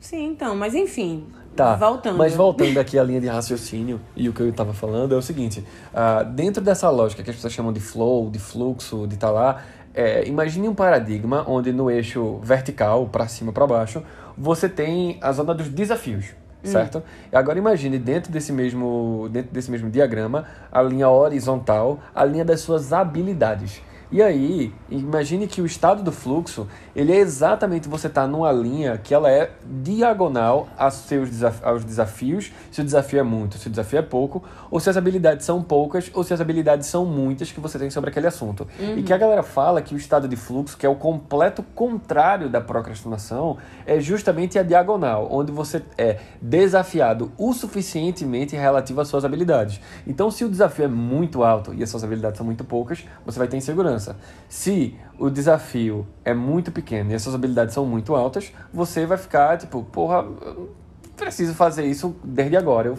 Sim, 0.00 0.28
então, 0.28 0.56
mas 0.56 0.74
enfim. 0.74 1.26
Tá, 1.54 1.74
Voltando. 1.74 2.16
mas 2.16 2.34
voltando 2.34 2.78
aqui 2.78 2.98
à 2.98 3.02
linha 3.02 3.20
de 3.20 3.26
raciocínio 3.26 4.00
e 4.14 4.28
o 4.28 4.32
que 4.32 4.40
eu 4.40 4.48
estava 4.48 4.72
falando 4.72 5.14
é 5.14 5.18
o 5.18 5.22
seguinte: 5.22 5.64
ah, 5.92 6.22
dentro 6.22 6.62
dessa 6.62 6.88
lógica 6.88 7.22
que 7.22 7.30
as 7.30 7.36
pessoas 7.36 7.52
chamam 7.52 7.72
de 7.72 7.80
flow, 7.80 8.30
de 8.30 8.38
fluxo, 8.38 9.06
de 9.06 9.14
estar 9.14 9.30
lá, 9.30 9.62
é, 9.92 10.26
imagine 10.26 10.68
um 10.68 10.74
paradigma 10.74 11.44
onde 11.48 11.72
no 11.72 11.90
eixo 11.90 12.38
vertical, 12.42 13.06
para 13.08 13.26
cima 13.26 13.52
para 13.52 13.66
baixo, 13.66 14.02
você 14.38 14.68
tem 14.68 15.18
a 15.20 15.32
zona 15.32 15.54
dos 15.54 15.68
desafios. 15.68 16.26
Certo? 16.62 17.02
E 17.32 17.36
agora 17.36 17.58
imagine 17.58 17.98
dentro 17.98 18.30
desse 18.30 18.52
mesmo 18.52 19.30
dentro 19.32 19.50
desse 19.50 19.70
mesmo 19.70 19.88
diagrama 19.88 20.44
a 20.70 20.82
linha 20.82 21.08
horizontal, 21.08 21.98
a 22.14 22.22
linha 22.22 22.44
das 22.44 22.60
suas 22.60 22.92
habilidades. 22.92 23.80
E 24.12 24.20
aí, 24.20 24.72
imagine 24.90 25.46
que 25.46 25.62
o 25.62 25.66
estado 25.66 26.02
do 26.02 26.10
fluxo, 26.10 26.66
ele 26.96 27.12
é 27.12 27.18
exatamente 27.18 27.88
você 27.88 28.08
estar 28.08 28.26
numa 28.26 28.50
linha 28.50 28.98
que 28.98 29.14
ela 29.14 29.30
é 29.30 29.52
diagonal 29.64 30.68
aos 30.76 30.94
seus 30.94 31.30
desaf- 31.30 31.64
aos 31.64 31.84
desafios, 31.84 32.50
se 32.72 32.80
o 32.80 32.84
desafio 32.84 33.20
é 33.20 33.22
muito, 33.22 33.56
se 33.56 33.68
o 33.68 33.70
desafio 33.70 34.00
é 34.00 34.02
pouco, 34.02 34.42
ou 34.68 34.80
se 34.80 34.90
as 34.90 34.96
habilidades 34.96 35.46
são 35.46 35.62
poucas, 35.62 36.10
ou 36.12 36.24
se 36.24 36.34
as 36.34 36.40
habilidades 36.40 36.88
são 36.88 37.06
muitas 37.06 37.52
que 37.52 37.60
você 37.60 37.78
tem 37.78 37.88
sobre 37.88 38.10
aquele 38.10 38.26
assunto. 38.26 38.66
E 38.98 39.02
que 39.04 39.12
a 39.12 39.16
galera 39.16 39.44
fala 39.44 39.80
que 39.80 39.94
o 39.94 39.96
estado 39.96 40.26
de 40.26 40.34
fluxo, 40.34 40.76
que 40.76 40.84
é 40.84 40.88
o 40.88 40.96
completo 40.96 41.62
contrário 41.72 42.48
da 42.48 42.60
procrastinação, 42.60 43.58
é 43.86 44.00
justamente 44.00 44.58
a 44.58 44.64
diagonal, 44.64 45.28
onde 45.30 45.52
você 45.52 45.84
é 45.96 46.18
desafiado 46.42 47.30
o 47.38 47.52
suficientemente 47.52 48.56
relativo 48.56 49.00
às 49.00 49.06
suas 49.06 49.24
habilidades. 49.24 49.80
Então, 50.04 50.32
se 50.32 50.44
o 50.44 50.48
desafio 50.48 50.86
é 50.86 50.88
muito 50.88 51.44
alto 51.44 51.72
e 51.72 51.80
as 51.80 51.88
suas 51.88 52.02
habilidades 52.02 52.38
são 52.38 52.44
muito 52.44 52.64
poucas, 52.64 53.04
você 53.24 53.38
vai 53.38 53.46
ter 53.46 53.56
insegurança. 53.56 53.99
Se 54.48 54.94
o 55.18 55.28
desafio 55.28 56.06
é 56.24 56.32
muito 56.32 56.72
pequeno 56.72 57.12
e 57.12 57.14
as 57.14 57.22
suas 57.22 57.34
habilidades 57.34 57.74
são 57.74 57.84
muito 57.84 58.14
altas, 58.14 58.52
você 58.72 59.04
vai 59.06 59.18
ficar 59.18 59.58
tipo, 59.58 59.82
porra, 59.84 60.24
eu 60.40 60.74
preciso 61.16 61.54
fazer 61.54 61.84
isso 61.84 62.16
desde 62.24 62.56
agora. 62.56 62.88
Eu, 62.88 62.98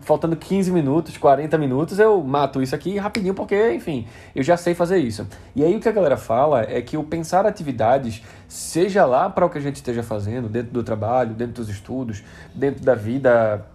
faltando 0.00 0.36
15 0.36 0.70
minutos, 0.70 1.16
40 1.16 1.58
minutos, 1.58 1.98
eu 1.98 2.22
mato 2.22 2.62
isso 2.62 2.74
aqui 2.74 2.96
rapidinho, 2.96 3.34
porque, 3.34 3.72
enfim, 3.72 4.06
eu 4.34 4.42
já 4.42 4.56
sei 4.56 4.74
fazer 4.74 4.98
isso. 4.98 5.26
E 5.54 5.64
aí 5.64 5.76
o 5.76 5.80
que 5.80 5.88
a 5.88 5.92
galera 5.92 6.16
fala 6.16 6.62
é 6.62 6.80
que 6.80 6.96
o 6.96 7.04
pensar 7.04 7.46
atividades, 7.46 8.22
seja 8.48 9.04
lá 9.04 9.28
para 9.28 9.44
o 9.44 9.50
que 9.50 9.58
a 9.58 9.60
gente 9.60 9.76
esteja 9.76 10.02
fazendo, 10.02 10.48
dentro 10.48 10.72
do 10.72 10.82
trabalho, 10.82 11.34
dentro 11.34 11.54
dos 11.54 11.68
estudos, 11.68 12.22
dentro 12.54 12.84
da 12.84 12.94
vida 12.94 13.66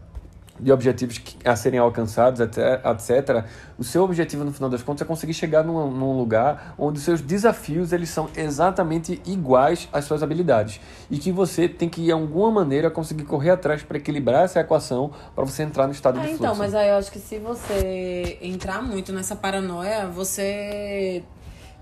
de 0.60 0.72
objetivos 0.72 1.19
a 1.43 1.55
serem 1.55 1.79
alcançados, 1.79 2.39
etc, 2.39 2.57
etc, 2.86 3.45
o 3.77 3.83
seu 3.83 4.03
objetivo, 4.03 4.43
no 4.43 4.53
final 4.53 4.69
das 4.69 4.83
contas, 4.83 5.01
é 5.01 5.05
conseguir 5.05 5.33
chegar 5.33 5.63
num, 5.63 5.89
num 5.89 6.17
lugar 6.17 6.75
onde 6.77 7.00
os 7.00 7.03
seus 7.03 7.22
desafios 7.22 7.91
eles 7.91 8.10
são 8.10 8.29
exatamente 8.36 9.19
iguais 9.25 9.89
às 9.91 10.05
suas 10.05 10.22
habilidades. 10.22 10.79
E 11.10 11.17
que 11.17 11.31
você 11.31 11.67
tem 11.67 11.89
que, 11.89 12.03
de 12.03 12.12
alguma 12.12 12.51
maneira, 12.51 12.89
conseguir 12.91 13.24
correr 13.24 13.50
atrás 13.51 13.81
para 13.83 13.98
equilibrar 13.98 14.43
essa 14.45 14.60
equação 14.60 15.12
para 15.36 15.43
você 15.43 15.63
entrar 15.63 15.88
no 15.88 15.91
estado 15.93 16.19
É, 16.19 16.22
de 16.22 16.27
fluxo. 16.27 16.43
então, 16.43 16.55
mas 16.55 16.75
aí 16.75 16.89
eu 16.89 16.98
acho 16.98 17.12
que 17.12 17.19
se 17.19 17.39
você 17.39 18.38
entrar 18.41 18.81
muito 18.81 19.12
nessa 19.12 19.36
paranoia, 19.36 20.07
você. 20.07 21.24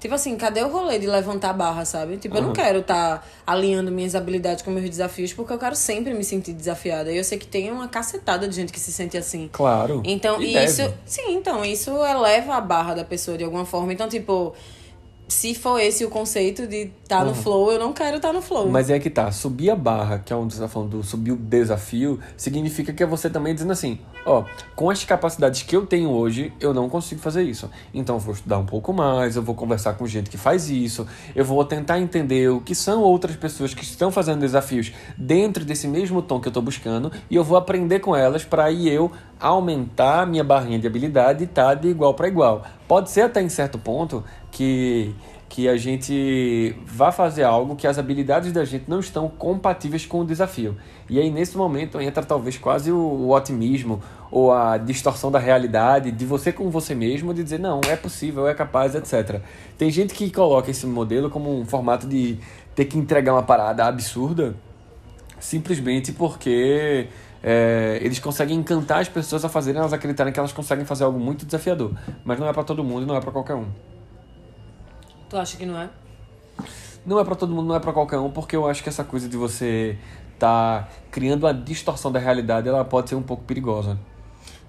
Tipo 0.02 0.16
assim, 0.16 0.36
cadê 0.36 0.64
o 0.64 0.68
rolê 0.68 0.98
de 0.98 1.06
levantar 1.06 1.52
a 1.52 1.54
barra, 1.54 1.86
sabe? 1.86 2.18
Tipo, 2.18 2.38
eu 2.38 2.42
não 2.42 2.54
quero 2.54 2.80
estar 2.80 3.24
alinhando 3.46 3.92
minhas 3.92 4.16
habilidades 4.16 4.64
com 4.64 4.72
meus 4.72 4.90
desafios, 4.90 5.32
porque 5.32 5.54
eu 5.54 5.60
quero 5.60 5.76
sempre 5.76 6.12
me 6.16 6.24
sentir 6.24 6.54
desafiada. 6.54 7.12
E 7.12 7.18
eu 7.18 7.24
sei 7.24 7.38
que 7.38 7.46
tem 7.46 7.72
uma 7.72 7.88
cacetada 7.88 8.48
de 8.48 8.56
gente 8.56 8.74
que 8.74 8.80
se 8.80 8.92
sente 8.92 9.16
assim. 9.16 9.48
Claro. 9.54 10.02
Então, 10.04 10.42
E 10.42 10.58
isso. 10.58 10.92
Sim, 11.06 11.36
então, 11.36 11.64
isso 11.64 11.92
eleva 12.04 12.56
a 12.56 12.62
barra 12.62 12.96
da 12.96 13.04
pessoa 13.04 13.38
de 13.38 13.44
alguma 13.44 13.64
forma. 13.64 13.94
Então, 13.94 14.10
tipo, 14.10 14.56
se 15.32 15.56
for 15.56 15.80
esse 15.80 16.04
o 16.04 16.10
conceito 16.10 16.68
de 16.68 16.92
estar 17.04 17.24
no 17.24 17.34
flow, 17.34 17.72
eu 17.72 17.80
não 17.80 17.94
quero 17.94 18.18
estar 18.18 18.34
no 18.34 18.42
flow. 18.42 18.70
Mas 18.70 18.90
é 18.90 19.00
que 19.00 19.10
tá, 19.10 19.32
subir 19.32 19.70
a 19.70 19.76
barra, 19.76 20.20
que 20.20 20.34
é 20.34 20.36
onde 20.36 20.54
você 20.54 20.60
tá 20.60 20.68
falando 20.68 20.90
do 20.90 21.04
subir 21.04 21.32
o 21.32 21.38
desafio, 21.38 22.20
significa 22.36 22.92
que 22.92 23.02
é 23.02 23.06
você 23.06 23.30
também 23.30 23.54
dizendo 23.54 23.72
assim, 23.72 23.98
ó, 24.26 24.44
com 24.76 24.90
as 24.90 25.06
capacidades 25.06 25.64
que 25.64 25.76
eu 25.76 25.86
tenho 25.86 26.10
hoje, 26.10 26.52
eu 26.60 26.74
não 26.74 26.90
consigo 26.90 27.22
fazer 27.22 27.44
isso. 27.44 27.70
Então 27.94 28.18
eu 28.18 28.20
vou 28.20 28.34
estudar 28.34 28.58
um 28.58 28.66
pouco 28.66 28.92
mais, 28.92 29.38
eu 29.38 29.42
vou 29.42 29.56
conversar 29.56 29.94
com 29.94 30.06
gente 30.06 30.30
que 30.30 30.38
faz 30.38 30.70
isso, 30.70 31.08
eu 31.34 31.46
vou 31.46 31.64
tentar 31.64 32.00
entender 32.00 32.50
o 32.50 32.60
que 32.60 32.76
são 32.76 33.02
outras 33.02 33.36
pessoas 33.38 33.74
que 33.74 33.84
estão 33.84 34.12
fazendo 34.12 34.42
desafios 34.42 34.92
dentro 35.18 35.64
desse 35.64 35.88
mesmo 35.88 36.22
tom 36.22 36.42
que 36.42 36.50
eu 36.50 36.54
tô 36.54 36.62
buscando, 36.62 37.10
e 37.30 37.36
eu 37.36 37.44
vou 37.44 37.58
aprender 37.58 38.00
com 38.00 38.14
elas 38.14 38.44
para 38.44 38.66
aí 38.66 38.90
eu 38.90 39.10
aumentar 39.42 40.26
minha 40.28 40.44
barrinha 40.44 40.80
de 40.80 40.88
habilidade 40.88 41.48
tá 41.48 41.74
de 41.74 41.88
igual 41.88 42.14
para 42.14 42.28
igual. 42.28 42.64
Pode 42.88 43.10
ser 43.10 43.22
até 43.22 43.42
em 43.42 43.50
certo 43.50 43.80
ponto 43.80 44.24
que 44.52 45.16
que 45.52 45.68
a 45.68 45.76
gente 45.76 46.74
vá 46.86 47.12
fazer 47.12 47.44
algo 47.44 47.76
que 47.76 47.86
as 47.86 48.00
habilidades 48.00 48.54
da 48.54 48.64
gente 48.64 48.86
não 48.88 49.02
estão 49.02 49.28
compatíveis 49.28 50.06
com 50.06 50.22
o 50.22 50.26
desafio. 50.26 50.78
E 51.10 51.20
aí, 51.20 51.30
nesse 51.30 51.58
momento, 51.58 52.00
entra 52.00 52.24
talvez 52.24 52.58
quase 52.58 52.90
o, 52.90 52.98
o 52.98 53.36
otimismo 53.36 54.02
ou 54.32 54.54
a 54.54 54.78
distorção 54.78 55.30
da 55.30 55.40
realidade 55.40 56.10
de 56.10 56.26
você 56.26 56.54
com 56.54 56.70
você 56.70 56.96
mesmo, 56.96 57.34
de 57.34 57.44
dizer, 57.44 57.60
não, 57.60 57.82
é 57.86 57.98
possível, 57.98 58.48
é 58.48 58.54
capaz, 58.54 58.96
etc. 58.96 59.42
Tem 59.78 59.92
gente 59.92 60.14
que 60.14 60.32
coloca 60.32 60.72
esse 60.72 60.88
modelo 60.88 61.30
como 61.30 61.60
um 61.60 61.66
formato 61.66 62.08
de 62.08 62.40
ter 62.74 62.86
que 62.86 62.98
entregar 62.98 63.34
uma 63.34 63.44
parada 63.44 63.84
absurda 63.84 64.56
simplesmente 65.38 66.14
porque 66.14 67.08
é, 67.44 68.00
eles 68.02 68.20
conseguem 68.20 68.58
encantar 68.58 69.00
as 69.00 69.10
pessoas 69.10 69.44
a 69.44 69.50
fazerem 69.50 69.80
elas 69.80 69.94
acreditarem 69.94 70.32
que 70.32 70.40
elas 70.40 70.54
conseguem 70.54 70.86
fazer 70.86 71.04
algo 71.04 71.20
muito 71.20 71.46
desafiador. 71.46 71.92
Mas 72.24 72.40
não 72.40 72.48
é 72.48 72.54
para 72.54 72.64
todo 72.64 72.84
mundo, 72.84 73.06
não 73.06 73.16
é 73.16 73.22
para 73.22 73.32
qualquer 73.32 73.56
um. 73.56 73.68
Tu 75.30 75.38
acha 75.38 75.58
que 75.58 75.66
não 75.66 75.80
é? 75.80 75.90
Não 77.06 77.20
é 77.20 77.24
para 77.24 77.36
todo 77.36 77.54
mundo, 77.54 77.68
não 77.68 77.76
é 77.76 77.80
para 77.80 77.94
qualquer 77.94 78.20
um, 78.20 78.30
porque 78.30 78.56
eu 78.56 78.68
acho 78.68 78.84
que 78.84 78.90
essa 78.90 79.04
coisa 79.04 79.28
de 79.28 79.36
você 79.36 79.98
tá 80.38 80.88
criando 81.10 81.44
uma 81.44 81.54
distorção 81.54 82.12
da 82.12 82.20
realidade, 82.20 82.68
ela 82.68 82.86
pode 82.86 83.10
ser 83.10 83.16
um 83.16 83.24
pouco 83.24 83.44
perigosa. 83.44 83.98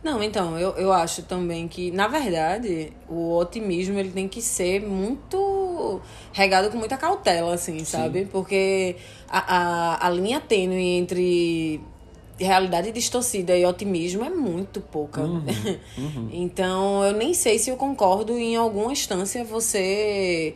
Não, 0.03 0.21
então, 0.23 0.59
eu, 0.59 0.71
eu 0.73 0.93
acho 0.93 1.23
também 1.23 1.69
que, 1.69 1.91
na 1.93 2.09
verdade, 2.09 2.93
o 3.09 3.37
otimismo 3.37 3.99
ele 3.99 4.11
tem 4.11 4.27
que 4.27 4.43
ser 4.43 4.81
muito 4.81 6.01
regado 6.33 6.71
com 6.71 6.77
muita 6.77 6.97
cautela, 6.97 7.55
assim, 7.55 7.79
Sim. 7.81 7.85
sabe? 7.85 8.25
Porque 8.27 8.97
a, 9.29 9.57
a, 9.57 10.07
a 10.07 10.11
linha 10.11 10.41
tênue 10.41 10.99
entre 10.99 11.81
realidade 12.39 12.93
distorcida 12.93 13.57
e 13.57 13.65
otimismo 13.65 14.25
é 14.25 14.31
muito 14.31 14.81
pouca. 14.81 15.23
Uhum, 15.23 15.45
uhum. 15.99 16.29
então, 16.33 17.05
eu 17.05 17.13
nem 17.13 17.35
sei 17.35 17.59
se 17.59 17.71
eu 17.71 17.77
concordo 17.77 18.39
em 18.39 18.57
alguma 18.57 18.93
instância 18.93 19.45
você 19.45 20.55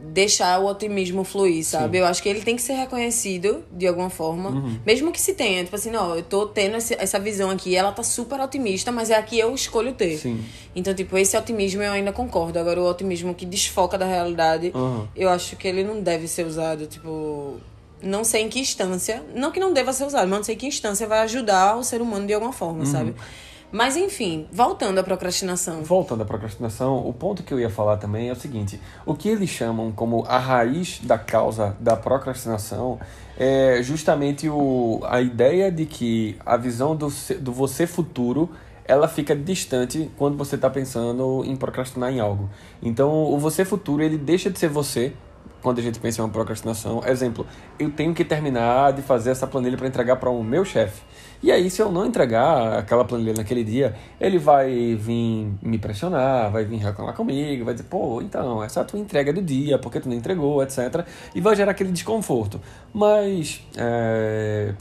deixar 0.00 0.60
o 0.60 0.66
otimismo 0.66 1.24
fluir, 1.24 1.64
sabe? 1.64 1.98
Sim. 1.98 2.02
Eu 2.02 2.06
acho 2.06 2.22
que 2.22 2.28
ele 2.28 2.40
tem 2.40 2.56
que 2.56 2.62
ser 2.62 2.74
reconhecido 2.74 3.64
de 3.72 3.86
alguma 3.86 4.10
forma, 4.10 4.50
uhum. 4.50 4.78
mesmo 4.86 5.10
que 5.10 5.20
se 5.20 5.34
tenha, 5.34 5.64
tipo 5.64 5.74
assim, 5.74 5.90
não, 5.90 6.14
eu 6.14 6.22
tô 6.22 6.46
tendo 6.46 6.76
essa 6.76 7.18
visão 7.18 7.50
aqui, 7.50 7.74
ela 7.74 7.90
tá 7.90 8.02
super 8.02 8.40
otimista, 8.40 8.92
mas 8.92 9.10
é 9.10 9.16
a 9.16 9.22
que 9.22 9.38
eu 9.38 9.54
escolho 9.54 9.92
ter. 9.92 10.16
Sim. 10.18 10.44
Então, 10.74 10.94
tipo, 10.94 11.16
esse 11.18 11.36
otimismo 11.36 11.82
eu 11.82 11.92
ainda 11.92 12.12
concordo. 12.12 12.58
Agora, 12.58 12.80
o 12.80 12.88
otimismo 12.88 13.34
que 13.34 13.44
desfoca 13.44 13.98
da 13.98 14.06
realidade, 14.06 14.72
eu 15.16 15.28
acho 15.28 15.56
que 15.56 15.66
ele 15.66 15.82
não 15.82 16.00
deve 16.00 16.28
ser 16.28 16.46
usado, 16.46 16.86
tipo, 16.86 17.56
não 18.02 18.24
sei 18.24 18.42
em 18.42 18.48
que 18.48 18.60
instância, 18.60 19.22
não 19.34 19.50
que 19.50 19.60
não 19.60 19.72
deva 19.72 19.92
ser 19.92 20.04
usado, 20.04 20.28
mas 20.28 20.38
não 20.38 20.44
sei 20.44 20.54
em 20.54 20.58
que 20.58 20.66
instância 20.66 21.06
vai 21.06 21.20
ajudar 21.20 21.76
o 21.76 21.84
ser 21.84 22.00
humano 22.00 22.26
de 22.26 22.34
alguma 22.34 22.52
forma, 22.52 22.80
uhum. 22.80 22.86
sabe? 22.86 23.14
Mas 23.70 23.96
enfim, 23.96 24.46
voltando 24.50 24.98
à 24.98 25.02
procrastinação. 25.02 25.82
Voltando 25.82 26.22
à 26.22 26.24
procrastinação, 26.24 27.06
o 27.06 27.12
ponto 27.12 27.42
que 27.42 27.52
eu 27.52 27.60
ia 27.60 27.68
falar 27.68 27.98
também 27.98 28.30
é 28.30 28.32
o 28.32 28.36
seguinte: 28.36 28.80
o 29.04 29.14
que 29.14 29.28
eles 29.28 29.50
chamam 29.50 29.92
como 29.92 30.24
a 30.26 30.38
raiz 30.38 31.00
da 31.02 31.18
causa 31.18 31.76
da 31.78 31.94
procrastinação 31.94 32.98
é 33.36 33.80
justamente 33.82 34.48
o, 34.48 35.00
a 35.04 35.20
ideia 35.20 35.70
de 35.70 35.84
que 35.84 36.36
a 36.46 36.56
visão 36.56 36.96
do, 36.96 37.12
do 37.40 37.52
você 37.52 37.86
futuro 37.86 38.48
ela 38.86 39.06
fica 39.06 39.36
distante 39.36 40.10
quando 40.16 40.38
você 40.38 40.54
está 40.54 40.70
pensando 40.70 41.44
em 41.44 41.54
procrastinar 41.54 42.10
em 42.10 42.20
algo. 42.20 42.48
Então, 42.82 43.24
o 43.24 43.38
você 43.38 43.62
futuro 43.62 44.02
ele 44.02 44.16
deixa 44.16 44.50
de 44.50 44.58
ser 44.58 44.68
você 44.68 45.12
quando 45.62 45.78
a 45.78 45.82
gente 45.82 45.98
pensa 45.98 46.20
em 46.20 46.24
uma 46.24 46.30
procrastinação. 46.30 47.02
Exemplo, 47.06 47.46
eu 47.78 47.90
tenho 47.90 48.14
que 48.14 48.24
terminar 48.24 48.92
de 48.92 49.02
fazer 49.02 49.30
essa 49.30 49.46
planilha 49.46 49.76
para 49.76 49.86
entregar 49.86 50.16
para 50.16 50.30
o 50.30 50.42
meu 50.42 50.64
chefe. 50.64 51.02
E 51.42 51.52
aí, 51.52 51.70
se 51.70 51.80
eu 51.80 51.90
não 51.90 52.04
entregar 52.04 52.78
aquela 52.78 53.04
planilha 53.04 53.32
naquele 53.32 53.62
dia, 53.62 53.94
ele 54.20 54.38
vai 54.38 54.96
vir 54.96 55.52
me 55.62 55.78
pressionar, 55.78 56.50
vai 56.50 56.64
vir 56.64 56.78
reclamar 56.78 57.14
comigo, 57.14 57.64
vai 57.64 57.74
dizer, 57.74 57.86
pô, 57.88 58.20
então, 58.20 58.62
essa 58.62 58.80
é 58.80 58.82
a 58.82 58.84
tua 58.84 58.98
entrega 58.98 59.32
do 59.32 59.40
dia, 59.40 59.78
porque 59.78 60.00
tu 60.00 60.08
não 60.08 60.16
entregou, 60.16 60.62
etc. 60.62 61.06
E 61.34 61.40
vai 61.40 61.54
gerar 61.54 61.70
aquele 61.70 61.92
desconforto. 61.92 62.60
Mas, 62.92 63.62
é, 63.76 64.74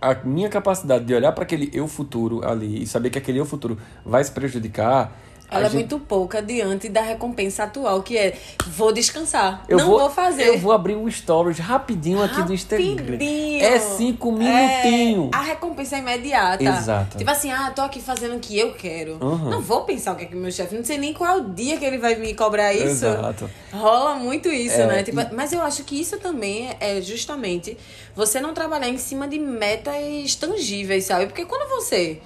a 0.00 0.14
minha 0.24 0.48
capacidade 0.48 1.04
de 1.04 1.14
olhar 1.14 1.30
para 1.32 1.44
aquele 1.44 1.70
eu 1.72 1.86
futuro 1.86 2.44
ali 2.44 2.82
e 2.82 2.86
saber 2.86 3.10
que 3.10 3.18
aquele 3.18 3.38
eu 3.38 3.44
futuro 3.44 3.78
vai 4.04 4.24
se 4.24 4.32
prejudicar 4.32 5.12
ela 5.50 5.66
é 5.66 5.70
muito 5.70 5.98
pouca 5.98 6.40
diante 6.40 6.88
da 6.88 7.00
recompensa 7.00 7.64
atual, 7.64 8.02
que 8.02 8.16
é 8.16 8.36
vou 8.66 8.92
descansar. 8.92 9.64
Eu 9.68 9.78
não 9.78 9.86
vou, 9.86 10.00
vou, 10.00 10.10
fazer. 10.10 10.46
Eu 10.46 10.58
vou 10.58 10.72
abrir 10.72 10.96
um 10.96 11.10
stories 11.10 11.58
rapidinho, 11.58 12.22
aqui 12.22 12.40
no 12.42 12.54
Instagram. 12.54 13.18
É 13.60 13.78
cinco 13.78 14.32
minutinhos. 14.32 15.30
É, 15.32 15.36
a 15.36 15.40
recompensa 15.40 15.96
é 15.96 15.98
imediata. 15.98 16.62
Exato. 16.62 17.18
Tipo 17.18 17.30
assim, 17.30 17.50
ah, 17.50 17.72
tô 17.74 17.82
aqui 17.82 18.00
fazendo 18.00 18.36
o 18.36 18.40
que 18.40 18.58
eu 18.58 18.72
quero. 18.74 19.18
Uhum. 19.20 19.50
Não 19.50 19.60
vou 19.60 19.82
pensar 19.82 20.12
o 20.12 20.16
que 20.16 20.24
é 20.24 20.26
que 20.26 20.36
meu 20.36 20.50
chefe. 20.52 20.74
Não 20.74 20.84
sei 20.84 20.98
nem 20.98 21.12
qual 21.12 21.38
é 21.38 21.40
o 21.40 21.50
dia 21.50 21.76
que 21.76 21.84
ele 21.84 21.98
vai 21.98 22.14
me 22.14 22.34
cobrar 22.34 22.72
isso. 22.72 23.06
Exato. 23.06 23.50
Rola 23.72 24.14
muito 24.14 24.48
isso, 24.48 24.80
é, 24.80 24.86
né? 24.86 25.02
Tipo, 25.02 25.20
e... 25.20 25.34
Mas 25.34 25.52
eu 25.52 25.62
acho 25.62 25.84
que 25.84 26.00
isso 26.00 26.18
também 26.18 26.74
é 26.80 27.00
justamente 27.00 27.76
você 28.14 28.40
não 28.40 28.54
trabalhar 28.54 28.88
em 28.88 28.98
cima 28.98 29.26
de 29.26 29.38
metas 29.38 30.34
tangíveis, 30.34 31.04
sabe? 31.04 31.26
Porque 31.26 31.44
quando 31.44 31.68
você 31.68 32.20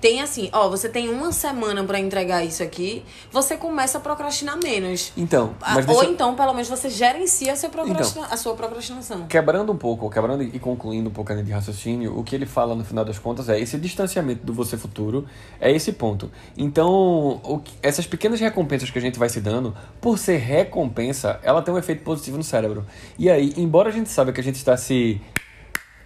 tem 0.00 0.20
assim, 0.20 0.48
ó, 0.52 0.68
você 0.68 0.88
tem 0.88 1.08
uma 1.08 1.32
semana 1.32 1.82
para 1.84 1.98
entregar 1.98 2.44
isso 2.44 2.62
aqui, 2.62 3.04
você 3.32 3.56
começa 3.56 3.98
a 3.98 4.00
procrastinar 4.00 4.58
menos. 4.62 5.12
Então, 5.16 5.54
mas 5.60 5.88
Ou 5.88 6.04
então, 6.04 6.34
pelo 6.34 6.52
menos, 6.52 6.68
você 6.68 6.88
gerencia 6.88 7.52
a 7.52 7.56
sua, 7.56 7.68
procrastina... 7.68 8.24
então, 8.24 8.34
a 8.34 8.36
sua 8.36 8.54
procrastinação. 8.54 9.26
Quebrando 9.26 9.72
um 9.72 9.76
pouco, 9.76 10.08
quebrando 10.10 10.42
e 10.42 10.58
concluindo 10.58 11.08
um 11.08 11.12
pouco 11.12 11.34
de 11.34 11.52
raciocínio, 11.52 12.18
o 12.18 12.24
que 12.24 12.34
ele 12.34 12.46
fala 12.46 12.74
no 12.74 12.84
final 12.84 13.04
das 13.04 13.18
contas 13.18 13.48
é 13.48 13.58
esse 13.58 13.76
distanciamento 13.78 14.44
do 14.44 14.52
você 14.52 14.76
futuro, 14.76 15.26
é 15.60 15.70
esse 15.70 15.92
ponto. 15.92 16.30
Então, 16.56 17.40
o 17.42 17.58
que... 17.58 17.72
essas 17.82 18.06
pequenas 18.06 18.40
recompensas 18.40 18.90
que 18.90 18.98
a 18.98 19.02
gente 19.02 19.18
vai 19.18 19.28
se 19.28 19.40
dando, 19.40 19.76
por 20.00 20.18
ser 20.18 20.38
recompensa, 20.38 21.40
ela 21.42 21.60
tem 21.62 21.72
um 21.74 21.78
efeito 21.78 22.02
positivo 22.02 22.36
no 22.36 22.44
cérebro. 22.44 22.86
E 23.18 23.28
aí, 23.28 23.52
embora 23.56 23.88
a 23.88 23.92
gente 23.92 24.08
saiba 24.08 24.32
que 24.32 24.40
a 24.40 24.44
gente 24.44 24.56
está 24.56 24.76
se 24.76 25.20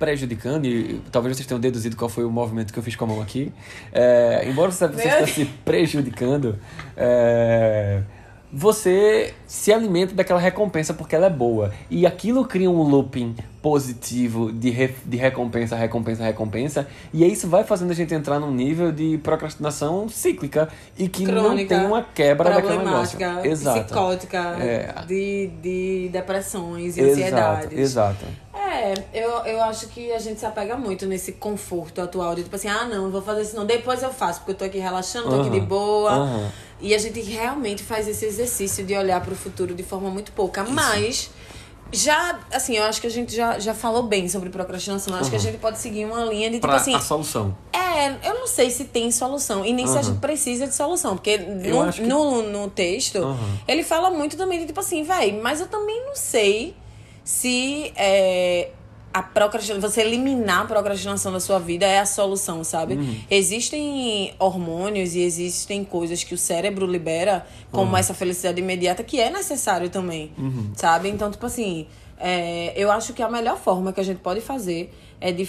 prejudicando, 0.02 0.64
e 0.64 1.00
talvez 1.12 1.36
vocês 1.36 1.46
tenham 1.46 1.60
deduzido 1.60 1.96
qual 1.96 2.08
foi 2.08 2.24
o 2.24 2.30
movimento 2.30 2.72
que 2.72 2.78
eu 2.78 2.82
fiz 2.82 2.96
com 2.96 3.04
a 3.04 3.06
mão 3.06 3.22
aqui, 3.22 3.52
é, 3.92 4.44
embora 4.48 4.72
você, 4.72 4.88
você 4.88 5.06
esteja 5.06 5.26
se 5.28 5.44
prejudicando, 5.64 6.58
é, 6.96 8.02
você 8.52 9.32
se 9.46 9.72
alimenta 9.72 10.12
daquela 10.12 10.40
recompensa 10.40 10.92
porque 10.92 11.14
ela 11.14 11.26
é 11.26 11.30
boa. 11.30 11.72
E 11.88 12.04
aquilo 12.04 12.44
cria 12.44 12.68
um 12.68 12.82
looping 12.82 13.36
positivo 13.62 14.52
de, 14.52 14.70
re, 14.70 14.92
de 15.06 15.16
recompensa, 15.16 15.76
recompensa, 15.76 16.24
recompensa. 16.24 16.88
E 17.14 17.24
isso 17.24 17.46
vai 17.46 17.62
fazendo 17.62 17.92
a 17.92 17.94
gente 17.94 18.12
entrar 18.12 18.40
num 18.40 18.50
nível 18.50 18.90
de 18.90 19.18
procrastinação 19.18 20.08
cíclica 20.08 20.68
e 20.98 21.08
que 21.08 21.24
Crônica, 21.24 21.76
não 21.76 21.82
tem 21.84 21.90
uma 21.90 22.02
quebra 22.02 22.50
daquele 22.50 22.78
negócio. 22.78 23.16
Exato. 23.44 23.84
psicótica, 23.84 24.38
é. 24.58 25.04
de, 25.06 25.46
de 25.62 26.10
depressões 26.12 26.96
e 26.96 27.02
ansiedades. 27.02 27.78
Exato. 27.78 28.26
É, 28.72 28.94
eu, 29.12 29.30
eu 29.44 29.62
acho 29.62 29.88
que 29.88 30.12
a 30.12 30.18
gente 30.18 30.40
se 30.40 30.46
apega 30.46 30.76
muito 30.76 31.06
nesse 31.06 31.32
conforto 31.32 32.00
atual 32.00 32.34
de 32.34 32.42
tipo 32.42 32.56
assim, 32.56 32.68
ah, 32.68 32.84
não, 32.86 33.10
vou 33.10 33.22
fazer 33.22 33.42
isso 33.42 33.54
não, 33.54 33.66
depois 33.66 34.02
eu 34.02 34.10
faço, 34.10 34.40
porque 34.40 34.52
eu 34.52 34.56
tô 34.56 34.64
aqui 34.64 34.78
relaxando, 34.78 35.28
tô 35.28 35.40
aqui 35.40 35.50
de 35.50 35.60
boa. 35.60 36.50
E 36.80 36.94
a 36.94 36.98
gente 36.98 37.20
realmente 37.20 37.82
faz 37.82 38.08
esse 38.08 38.24
exercício 38.24 38.84
de 38.84 38.94
olhar 38.96 39.20
para 39.20 39.32
o 39.32 39.36
futuro 39.36 39.72
de 39.74 39.82
forma 39.84 40.10
muito 40.10 40.32
pouca. 40.32 40.62
Isso. 40.62 40.72
Mas 40.72 41.30
já, 41.92 42.40
assim, 42.50 42.76
eu 42.76 42.84
acho 42.84 43.00
que 43.00 43.06
a 43.06 43.10
gente 43.10 43.36
já, 43.36 43.58
já 43.58 43.74
falou 43.74 44.02
bem 44.02 44.28
sobre 44.28 44.48
procrastinação. 44.48 45.14
Eu 45.14 45.20
acho 45.20 45.30
que 45.30 45.36
a 45.36 45.38
gente 45.38 45.58
pode 45.58 45.78
seguir 45.78 46.06
uma 46.06 46.24
linha 46.24 46.48
de 46.48 46.56
tipo 46.56 46.66
pra 46.66 46.76
assim. 46.76 46.94
A 46.94 47.00
solução. 47.00 47.54
É, 47.72 48.08
eu 48.28 48.34
não 48.34 48.46
sei 48.46 48.70
se 48.70 48.86
tem 48.86 49.12
solução. 49.12 49.64
E 49.64 49.72
nem 49.72 49.86
se 49.86 49.98
a 49.98 50.02
gente 50.02 50.18
precisa 50.18 50.66
de 50.66 50.74
solução. 50.74 51.14
Porque 51.14 51.36
no, 51.36 51.92
que... 51.92 52.00
no, 52.00 52.42
no 52.42 52.70
texto, 52.70 53.36
ele 53.68 53.84
fala 53.84 54.10
muito 54.10 54.36
também 54.36 54.58
de 54.58 54.66
tipo 54.66 54.80
assim, 54.80 55.04
vai, 55.04 55.32
mas 55.32 55.60
eu 55.60 55.68
também 55.68 56.04
não 56.06 56.16
sei 56.16 56.74
se 57.24 57.92
é, 57.96 58.70
a 59.12 59.22
procrastinação, 59.22 59.90
você 59.90 60.00
eliminar 60.00 60.62
a 60.62 60.64
procrastinação 60.64 61.32
da 61.32 61.40
sua 61.40 61.58
vida 61.58 61.84
é 61.84 61.98
a 61.98 62.06
solução, 62.06 62.64
sabe? 62.64 62.94
Uhum. 62.94 63.20
Existem 63.30 64.34
hormônios 64.38 65.14
e 65.14 65.20
existem 65.20 65.84
coisas 65.84 66.24
que 66.24 66.34
o 66.34 66.38
cérebro 66.38 66.86
libera, 66.86 67.46
como 67.70 67.92
uhum. 67.92 67.96
essa 67.96 68.14
felicidade 68.14 68.60
imediata, 68.60 69.04
que 69.04 69.20
é 69.20 69.30
necessário 69.30 69.90
também, 69.90 70.32
uhum. 70.38 70.72
sabe? 70.74 71.08
Então, 71.10 71.30
tipo 71.30 71.44
assim, 71.44 71.86
é, 72.18 72.72
eu 72.74 72.90
acho 72.90 73.12
que 73.12 73.22
a 73.22 73.28
melhor 73.28 73.58
forma 73.58 73.92
que 73.92 74.00
a 74.00 74.04
gente 74.04 74.20
pode 74.20 74.40
fazer 74.40 74.92
é 75.20 75.30
de 75.30 75.48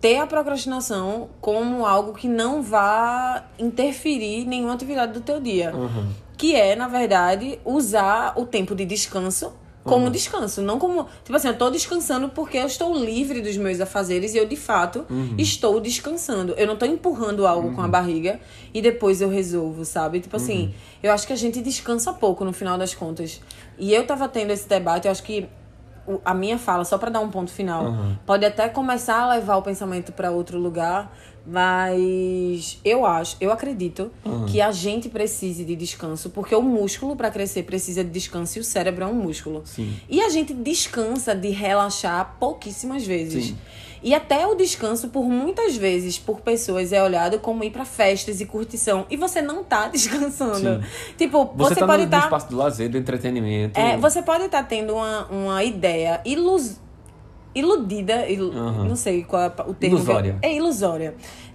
ter 0.00 0.18
a 0.18 0.26
procrastinação 0.26 1.30
como 1.40 1.84
algo 1.86 2.12
que 2.12 2.28
não 2.28 2.62
vá 2.62 3.46
interferir 3.58 4.42
em 4.42 4.46
nenhuma 4.46 4.74
atividade 4.74 5.12
do 5.12 5.20
teu 5.20 5.40
dia. 5.40 5.74
Uhum. 5.74 6.08
Que 6.36 6.54
é, 6.54 6.74
na 6.76 6.88
verdade, 6.88 7.58
usar 7.64 8.34
o 8.36 8.44
tempo 8.44 8.74
de 8.74 8.84
descanso 8.84 9.52
como 9.84 10.06
uhum. 10.06 10.10
descanso, 10.10 10.62
não 10.62 10.78
como. 10.78 11.06
Tipo 11.24 11.36
assim, 11.36 11.48
eu 11.48 11.58
tô 11.58 11.68
descansando 11.68 12.28
porque 12.28 12.56
eu 12.56 12.66
estou 12.66 12.96
livre 12.96 13.40
dos 13.40 13.56
meus 13.56 13.80
afazeres 13.80 14.34
e 14.34 14.38
eu 14.38 14.46
de 14.46 14.56
fato 14.56 15.04
uhum. 15.10 15.34
estou 15.36 15.80
descansando. 15.80 16.54
Eu 16.56 16.66
não 16.66 16.76
tô 16.76 16.86
empurrando 16.86 17.46
algo 17.46 17.68
uhum. 17.68 17.74
com 17.74 17.80
a 17.80 17.84
uhum. 17.84 17.90
barriga 17.90 18.40
e 18.72 18.80
depois 18.80 19.20
eu 19.20 19.28
resolvo, 19.28 19.84
sabe? 19.84 20.20
Tipo 20.20 20.36
assim, 20.36 20.66
uhum. 20.66 20.72
eu 21.02 21.12
acho 21.12 21.26
que 21.26 21.32
a 21.32 21.36
gente 21.36 21.60
descansa 21.60 22.12
pouco 22.12 22.44
no 22.44 22.52
final 22.52 22.78
das 22.78 22.94
contas. 22.94 23.40
E 23.78 23.92
eu 23.92 24.06
tava 24.06 24.28
tendo 24.28 24.52
esse 24.52 24.68
debate, 24.68 25.06
eu 25.06 25.12
acho 25.12 25.22
que 25.22 25.48
a 26.24 26.34
minha 26.34 26.58
fala, 26.58 26.84
só 26.84 26.98
para 26.98 27.10
dar 27.10 27.20
um 27.20 27.30
ponto 27.30 27.50
final, 27.50 27.86
uhum. 27.86 28.16
pode 28.26 28.44
até 28.44 28.68
começar 28.68 29.22
a 29.22 29.34
levar 29.34 29.56
o 29.56 29.62
pensamento 29.62 30.12
para 30.12 30.30
outro 30.30 30.58
lugar, 30.58 31.12
Mas 31.46 32.78
eu 32.84 33.04
acho, 33.04 33.36
eu 33.40 33.50
acredito 33.50 34.10
que 34.48 34.60
a 34.60 34.70
gente 34.70 35.08
precise 35.08 35.64
de 35.64 35.74
descanso, 35.74 36.30
porque 36.30 36.54
o 36.54 36.62
músculo 36.62 37.16
para 37.16 37.30
crescer 37.30 37.64
precisa 37.64 38.04
de 38.04 38.10
descanso 38.10 38.58
e 38.58 38.60
o 38.60 38.64
cérebro 38.64 39.04
é 39.04 39.06
um 39.06 39.14
músculo. 39.14 39.62
Sim. 39.64 39.94
E 40.08 40.20
a 40.22 40.28
gente 40.28 40.54
descansa 40.54 41.34
de 41.34 41.48
relaxar 41.50 42.36
pouquíssimas 42.38 43.04
vezes. 43.04 43.46
Sim. 43.46 43.58
E 44.04 44.14
até 44.14 44.44
o 44.46 44.54
descanso, 44.56 45.08
por 45.08 45.24
muitas 45.24 45.76
vezes, 45.76 46.18
por 46.18 46.40
pessoas, 46.40 46.92
é 46.92 47.00
olhado 47.00 47.38
como 47.38 47.62
ir 47.62 47.70
pra 47.70 47.84
festas 47.84 48.40
e 48.40 48.46
curtição. 48.46 49.06
E 49.08 49.16
você 49.16 49.40
não 49.40 49.62
tá 49.62 49.86
descansando. 49.88 50.82
Sim. 50.82 51.14
Tipo, 51.16 51.44
Você, 51.56 51.74
você, 51.74 51.80
tá 51.80 51.86
pode 51.86 52.02
estar. 52.02 52.24
espaço 52.24 52.50
do 52.50 52.56
lazer, 52.56 52.90
do 52.90 52.98
entretenimento. 52.98 53.78
É, 53.78 53.96
você 53.96 54.20
pode 54.20 54.44
estar 54.44 54.64
tendo 54.64 54.94
uma, 54.94 55.26
uma 55.26 55.64
ideia 55.64 56.20
ilus... 56.24 56.80
iludida, 57.54 58.28
ilu- 58.28 58.52
Aham. 58.52 58.84
não 58.88 58.96
sei 58.96 59.22
qual 59.24 59.42
é 59.42 59.46
o 59.66 59.74
termo. 59.74 59.96
Ilusória. 59.96 60.36
É 60.42 60.54
ilusória. 60.54 61.14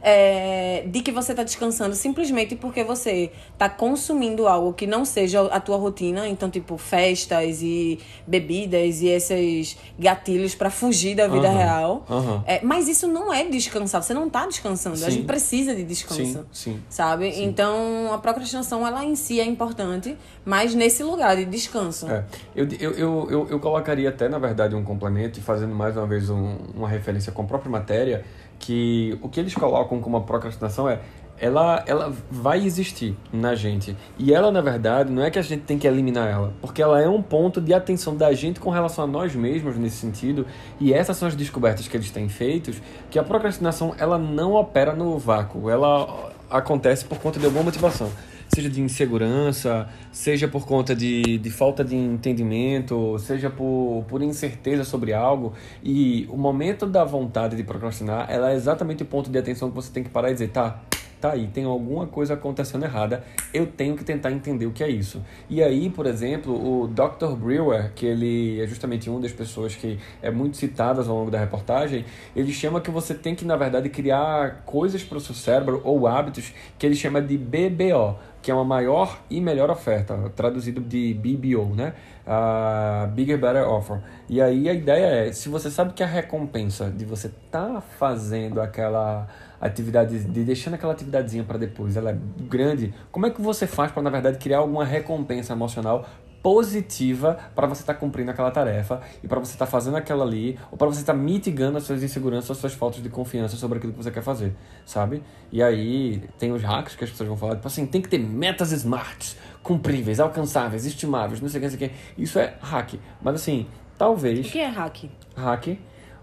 É, 0.10 0.84
de 0.88 1.02
que 1.02 1.12
você 1.12 1.34
está 1.34 1.44
descansando 1.44 1.94
simplesmente 1.94 2.56
porque 2.56 2.82
você 2.82 3.30
está 3.52 3.68
consumindo 3.68 4.48
algo 4.48 4.72
que 4.72 4.88
não 4.88 5.04
seja 5.04 5.42
a 5.48 5.60
tua 5.60 5.76
rotina. 5.76 6.30
Então, 6.30 6.50
tipo, 6.50 6.78
festas 6.78 7.62
e 7.62 8.00
bebidas 8.26 9.02
e 9.02 9.08
esses 9.10 9.78
gatilhos 10.00 10.56
para 10.56 10.70
fugir 10.70 11.14
da 11.14 11.28
vida 11.28 11.50
Aham. 11.50 11.58
real. 11.58 12.06
Aham. 12.10 12.44
É, 12.48 12.62
mas 12.64 12.88
isso 12.88 13.06
não 13.06 13.34
é 13.34 13.44
descansar. 13.50 14.02
Você 14.02 14.14
não 14.14 14.30
tá 14.30 14.46
descansando. 14.48 14.96
A 14.96 15.00
Sim. 15.00 15.12
gente 15.12 15.26
precisa 15.26 15.76
de 15.76 15.84
descanso 15.84 16.24
Sim, 16.24 16.46
sim. 16.54 16.82
sabe? 16.90 17.28
Então, 17.44 18.14
a 18.14 18.18
procrastinação, 18.18 18.88
ela 18.88 19.04
em 19.04 19.16
si 19.18 19.42
é 19.42 19.46
importante, 19.46 20.16
mas 20.46 20.74
nesse 20.74 21.04
lugar 21.04 21.36
de 21.36 21.44
descanso. 21.44 22.10
É, 22.10 22.24
eu, 22.56 22.66
eu, 22.80 22.92
eu, 22.94 23.28
eu, 23.30 23.48
eu 23.50 23.60
colocaria 23.60 24.08
até, 24.08 24.30
na 24.30 24.40
verdade, 24.40 24.74
um 24.74 24.86
complemento, 24.86 25.38
e 25.38 25.42
fazendo 25.42 25.76
mais 25.76 25.98
uma 25.98 26.08
vez 26.08 26.30
um- 26.30 26.56
uma 26.74 26.88
referência 26.88 27.30
com 27.34 27.42
a 27.42 27.46
própria 27.46 27.70
matéria, 27.70 28.24
que 28.60 29.18
o 29.22 29.30
que 29.30 29.40
eles 29.40 29.54
colocam 29.54 30.00
como 30.00 30.18
a 30.18 30.22
procrastinação 30.22 30.90
é 30.90 31.00
ela, 31.40 31.84
ela 31.86 32.14
vai 32.30 32.66
existir 32.66 33.16
na 33.32 33.56
gente. 33.56 33.96
E 34.18 34.34
ela, 34.34 34.52
na 34.52 34.62
verdade, 34.62 35.12
não 35.12 35.24
é 35.24 35.30
que 35.30 35.38
a 35.38 35.42
gente 35.42 35.62
tem 35.62 35.78
que 35.78 35.88
eliminar 35.88 36.28
ela, 36.28 36.54
porque 36.62 36.82
ela 36.82 37.02
é 37.02 37.08
um 37.08 37.22
ponto 37.22 37.62
de 37.62 37.74
atenção 37.74 38.16
da 38.16 38.34
gente 38.34 38.60
com 38.60 38.70
relação 38.70 39.04
a 39.04 39.08
nós 39.08 39.36
mesmos 39.36 39.78
nesse 39.78 39.98
sentido. 39.98 40.46
E 40.80 40.94
essas 40.94 41.16
são 41.18 41.28
as 41.28 41.36
descobertas 41.36 41.88
que 41.88 41.96
eles 41.96 42.10
têm 42.10 42.28
feitos, 42.28 42.82
que 43.10 43.20
a 43.20 43.24
procrastinação 43.24 43.94
ela 43.98 44.18
não 44.18 44.54
opera 44.54 44.94
no 44.94 45.18
vácuo, 45.18 45.70
ela 45.70 46.32
acontece 46.50 47.06
por 47.06 47.20
conta 47.20 47.40
de 47.40 47.46
alguma 47.46 47.66
motivação 47.66 48.10
seja 48.58 48.70
de 48.70 48.82
insegurança, 48.82 49.88
seja 50.12 50.48
por 50.48 50.66
conta 50.66 50.96
de, 50.96 51.38
de 51.38 51.50
falta 51.52 51.84
de 51.84 51.96
entendimento, 51.96 53.18
seja 53.20 53.52
por, 53.52 54.04
por 54.08 54.22
incerteza 54.24 54.84
sobre 54.84 55.14
algo. 55.14 55.54
E 55.84 56.28
o 56.30 56.38
momento 56.38 56.88
da 56.88 57.04
vontade 57.04 57.56
de 57.56 57.64
procrastinar, 57.64 58.26
ela 58.30 58.52
é 58.52 58.56
exatamente 58.56 59.04
o 59.04 59.06
ponto 59.06 59.30
de 59.30 59.38
atenção 59.38 59.70
que 59.70 59.76
você 59.76 59.92
tem 59.92 60.04
que 60.04 60.10
parar 60.10 60.32
e 60.32 60.34
dizer, 60.34 60.50
tá, 60.50 60.82
tá 61.20 61.32
aí, 61.32 61.48
tem 61.48 61.64
alguma 61.64 62.06
coisa 62.06 62.36
acontecendo 62.36 62.84
errada, 62.84 63.24
eu 63.54 63.66
tenho 63.66 63.96
que 63.96 64.04
tentar 64.04 64.32
entender 64.32 64.66
o 64.66 64.72
que 64.72 64.84
é 64.84 64.90
isso. 64.90 65.24
E 65.50 65.62
aí, 65.64 65.90
por 65.90 66.06
exemplo, 66.06 66.54
o 66.54 66.88
Dr. 66.88 67.36
Brewer, 67.36 67.92
que 67.94 68.06
ele 68.06 68.62
é 68.62 68.68
justamente 68.68 69.10
uma 69.10 69.20
das 69.20 69.32
pessoas 69.32 69.76
que 69.76 69.98
é 70.22 70.30
muito 70.30 70.58
citadas 70.58 71.08
ao 71.08 71.16
longo 71.16 71.32
da 71.32 71.40
reportagem, 71.40 72.06
ele 72.36 72.52
chama 72.52 72.80
que 72.80 72.92
você 72.92 73.14
tem 73.14 73.36
que, 73.36 73.46
na 73.46 73.56
verdade, 73.56 73.90
criar 73.90 74.64
coisas 74.66 75.04
para 75.04 75.18
o 75.18 75.22
seu 75.22 75.34
cérebro 75.34 75.82
ou 75.84 76.08
hábitos 76.08 76.54
que 76.78 76.86
ele 76.86 76.96
chama 76.96 77.22
de 77.22 77.38
BBO, 77.38 78.18
que 78.48 78.52
é 78.52 78.54
uma 78.54 78.64
maior 78.64 79.20
e 79.30 79.42
melhor 79.42 79.70
oferta, 79.70 80.16
traduzido 80.34 80.80
de 80.80 81.14
BBO, 81.16 81.76
né? 81.76 81.94
Ah, 82.26 83.10
Bigger, 83.12 83.38
Better 83.38 83.70
Offer. 83.70 84.00
E 84.30 84.42
aí 84.42 84.70
a 84.70 84.74
ideia 84.74 85.28
é, 85.28 85.34
se 85.34 85.50
você 85.50 85.70
sabe 85.70 85.92
que 85.92 86.02
a 86.02 86.06
recompensa 86.06 86.90
de 86.90 87.04
você 87.04 87.30
tá 87.52 87.84
fazendo 88.00 88.62
aquela 88.62 89.28
atividade, 89.60 90.18
de 90.20 90.46
deixando 90.46 90.76
aquela 90.76 90.94
atividadezinha 90.94 91.44
para 91.44 91.58
depois, 91.58 91.98
ela 91.98 92.12
é 92.12 92.18
grande, 92.48 92.94
como 93.12 93.26
é 93.26 93.32
que 93.32 93.42
você 93.42 93.68
faz 93.68 93.92
para 93.92 94.02
na 94.02 94.10
verdade 94.10 94.38
criar 94.38 94.60
alguma 94.60 94.86
recompensa 94.86 95.52
emocional 95.52 96.08
positiva 96.42 97.38
para 97.56 97.68
você 97.68 97.82
estar 97.82 97.94
cumprindo 97.96 98.32
aquela 98.32 98.52
tarefa 98.52 99.02
e 99.24 99.28
para 99.28 99.40
você 99.40 99.54
estar 99.54 99.66
fazendo 99.66 99.98
aquela 99.98 100.24
ali, 100.24 100.58
ou 100.72 100.78
para 100.78 100.88
você 100.88 101.02
estar 101.02 101.14
mitigando 101.14 101.78
as 101.78 101.84
suas 101.84 102.02
inseguranças, 102.04 102.52
as 102.52 102.58
suas 102.58 102.74
faltas 102.74 103.02
de 103.04 103.10
confiança 103.10 103.56
sobre 103.58 103.78
aquilo 103.78 103.94
que 103.94 104.02
você 104.04 104.12
quer 104.12 104.24
fazer, 104.24 104.56
sabe? 104.86 105.22
E 105.52 105.62
aí 105.62 106.24
tem 106.40 106.52
os 106.52 106.64
hacks 106.64 106.96
que 106.96 107.04
as 107.04 107.10
pessoas 107.10 107.28
vão 107.28 107.38
falar, 107.38 107.56
tipo 107.56 107.68
assim, 107.68 107.86
tem 107.86 108.02
que 108.02 108.10
ter 108.10 108.20
metas 108.20 108.72
smarts, 108.72 109.38
cumpríveis, 109.62 110.20
alcançáveis, 110.20 110.86
estimáveis, 110.86 111.42
não 111.42 111.50
sei 111.50 111.60
o 111.60 111.62
que, 111.62 111.70
não 111.70 111.78
sei 111.78 111.88
o 111.88 111.90
que. 111.92 112.22
Isso 112.22 112.40
é 112.40 112.56
hack. 112.62 112.94
Mas 113.22 113.36
assim, 113.36 113.68
O 113.96 113.98
talvez 113.98 114.50
que 114.50 114.60
é 114.60 114.68
hack? 114.68 115.06
hack. 115.36 115.68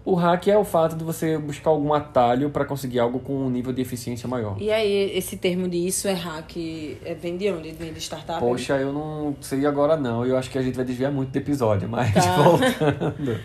O 0.05 0.13
hack 0.13 0.47
é 0.47 0.57
o 0.57 0.63
fato 0.63 0.95
de 0.95 1.03
você 1.03 1.35
buscar 1.35 1.71
algum 1.71 1.91
atalho 1.91 2.51
para 2.51 2.63
conseguir 2.63 2.99
algo 2.99 3.17
com 3.17 3.35
um 3.35 3.49
nível 3.49 3.73
de 3.73 3.81
eficiência 3.81 4.29
maior. 4.29 4.55
E 4.61 4.71
aí, 4.71 5.17
esse 5.17 5.35
termo 5.35 5.67
de 5.67 5.77
isso 5.77 6.07
é 6.07 6.13
hack, 6.13 6.55
é, 7.03 7.15
vem 7.15 7.35
de 7.35 7.51
onde? 7.51 7.71
Vem 7.71 7.91
de 7.91 7.99
startup? 7.99 8.39
Poxa, 8.39 8.77
eu 8.77 8.93
não 8.93 9.35
sei 9.41 9.65
agora 9.65 9.97
não. 9.97 10.23
Eu 10.23 10.37
acho 10.37 10.51
que 10.51 10.59
a 10.59 10.61
gente 10.61 10.75
vai 10.75 10.85
desviar 10.85 11.11
muito 11.11 11.31
do 11.31 11.37
episódio, 11.37 11.89
mas 11.89 12.13
Tá. 12.13 12.37
voltando. 12.37 13.39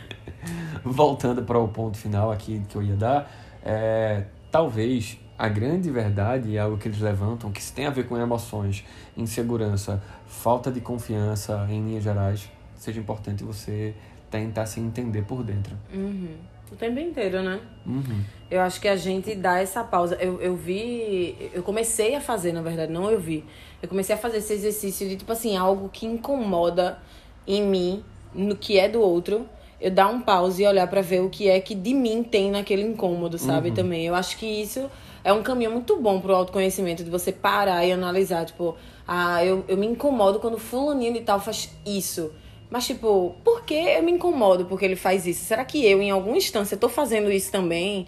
voltando 0.85 1.43
para 1.43 1.59
o 1.59 1.67
ponto 1.67 1.97
final 1.97 2.31
aqui 2.31 2.61
que 2.69 2.77
eu 2.77 2.83
ia 2.83 2.95
dar, 2.95 3.31
é, 3.65 4.25
talvez 4.51 5.19
a 5.39 5.49
grande 5.49 5.91
verdade 5.91 6.59
algo 6.59 6.77
que 6.77 6.89
eles 6.89 7.01
levantam 7.01 7.51
que 7.51 7.63
tem 7.73 7.87
a 7.87 7.91
ver 7.91 8.07
com 8.07 8.19
emoções, 8.19 8.85
insegurança, 9.17 10.03
falta 10.27 10.71
de 10.71 10.83
confiança 10.83 11.67
em 11.71 11.83
linhas 11.83 12.05
gerais, 12.05 12.51
seja 12.77 13.01
importante 13.01 13.43
você 13.43 13.95
tentar 14.31 14.67
se 14.67 14.79
entender 14.81 15.23
por 15.23 15.43
dentro. 15.43 15.75
Uhum. 15.93 16.37
O 16.73 16.77
tempo 16.77 17.01
inteiro, 17.01 17.43
né? 17.43 17.61
Uhum. 17.85 18.25
Eu 18.51 18.61
acho 18.61 18.81
que 18.81 18.89
a 18.89 18.97
gente 18.97 19.35
dá 19.35 19.59
essa 19.59 19.83
pausa. 19.83 20.17
Eu, 20.17 20.41
eu 20.41 20.57
vi. 20.57 21.51
Eu 21.53 21.63
comecei 21.63 22.15
a 22.15 22.21
fazer, 22.21 22.53
na 22.53 22.63
verdade, 22.63 22.93
não 22.93 23.11
eu 23.11 23.19
vi. 23.19 23.45
Eu 23.83 23.89
comecei 23.89 24.15
a 24.15 24.19
fazer 24.19 24.39
esse 24.39 24.53
exercício 24.53 25.09
de, 25.09 25.17
tipo 25.17 25.33
assim, 25.33 25.57
algo 25.57 25.89
que 25.89 26.07
incomoda 26.07 26.99
em 27.47 27.63
mim, 27.63 28.05
no 28.35 28.57
que 28.57 28.79
é 28.79 28.89
do 28.89 29.01
outro. 29.01 29.47
Eu 29.81 29.91
dar 29.91 30.09
um 30.09 30.21
pause 30.21 30.63
e 30.63 30.67
olhar 30.67 30.87
pra 30.87 31.01
ver 31.01 31.23
o 31.23 31.31
que 31.31 31.49
é 31.49 31.59
que 31.59 31.75
de 31.75 31.95
mim 31.95 32.23
tem 32.23 32.51
naquele 32.51 32.83
incômodo, 32.83 33.39
sabe? 33.39 33.71
Também. 33.73 34.07
Eu 34.07 34.15
acho 34.15 34.37
que 34.37 34.47
isso 34.47 34.91
é 35.25 35.33
um 35.33 35.43
caminho 35.43 35.71
muito 35.71 35.97
bom 35.97 36.21
pro 36.21 36.35
autoconhecimento, 36.35 37.03
de 37.03 37.11
você 37.11 37.33
parar 37.33 37.85
e 37.85 37.93
analisar, 37.93 38.45
tipo, 38.45 38.77
ah, 39.07 39.45
eu, 39.45 39.65
eu 39.69 39.77
me 39.77 39.87
incomodo 39.87 40.39
quando 40.39 40.59
fulaninho 40.59 41.15
de 41.15 41.21
tal 41.21 41.41
faz 41.41 41.71
isso. 41.85 42.31
Mas, 42.71 42.87
tipo, 42.87 43.35
por 43.43 43.65
que 43.65 43.75
eu 43.75 44.03
me 44.03 44.13
incomodo 44.13 44.65
porque 44.65 44.85
ele 44.85 44.95
faz 44.95 45.27
isso? 45.27 45.45
Será 45.45 45.65
que 45.65 45.85
eu, 45.85 46.01
em 46.01 46.11
alguma 46.11 46.37
instância, 46.37 46.77
tô 46.77 46.89
fazendo 46.89 47.31
isso 47.33 47.51
também? 47.51 48.07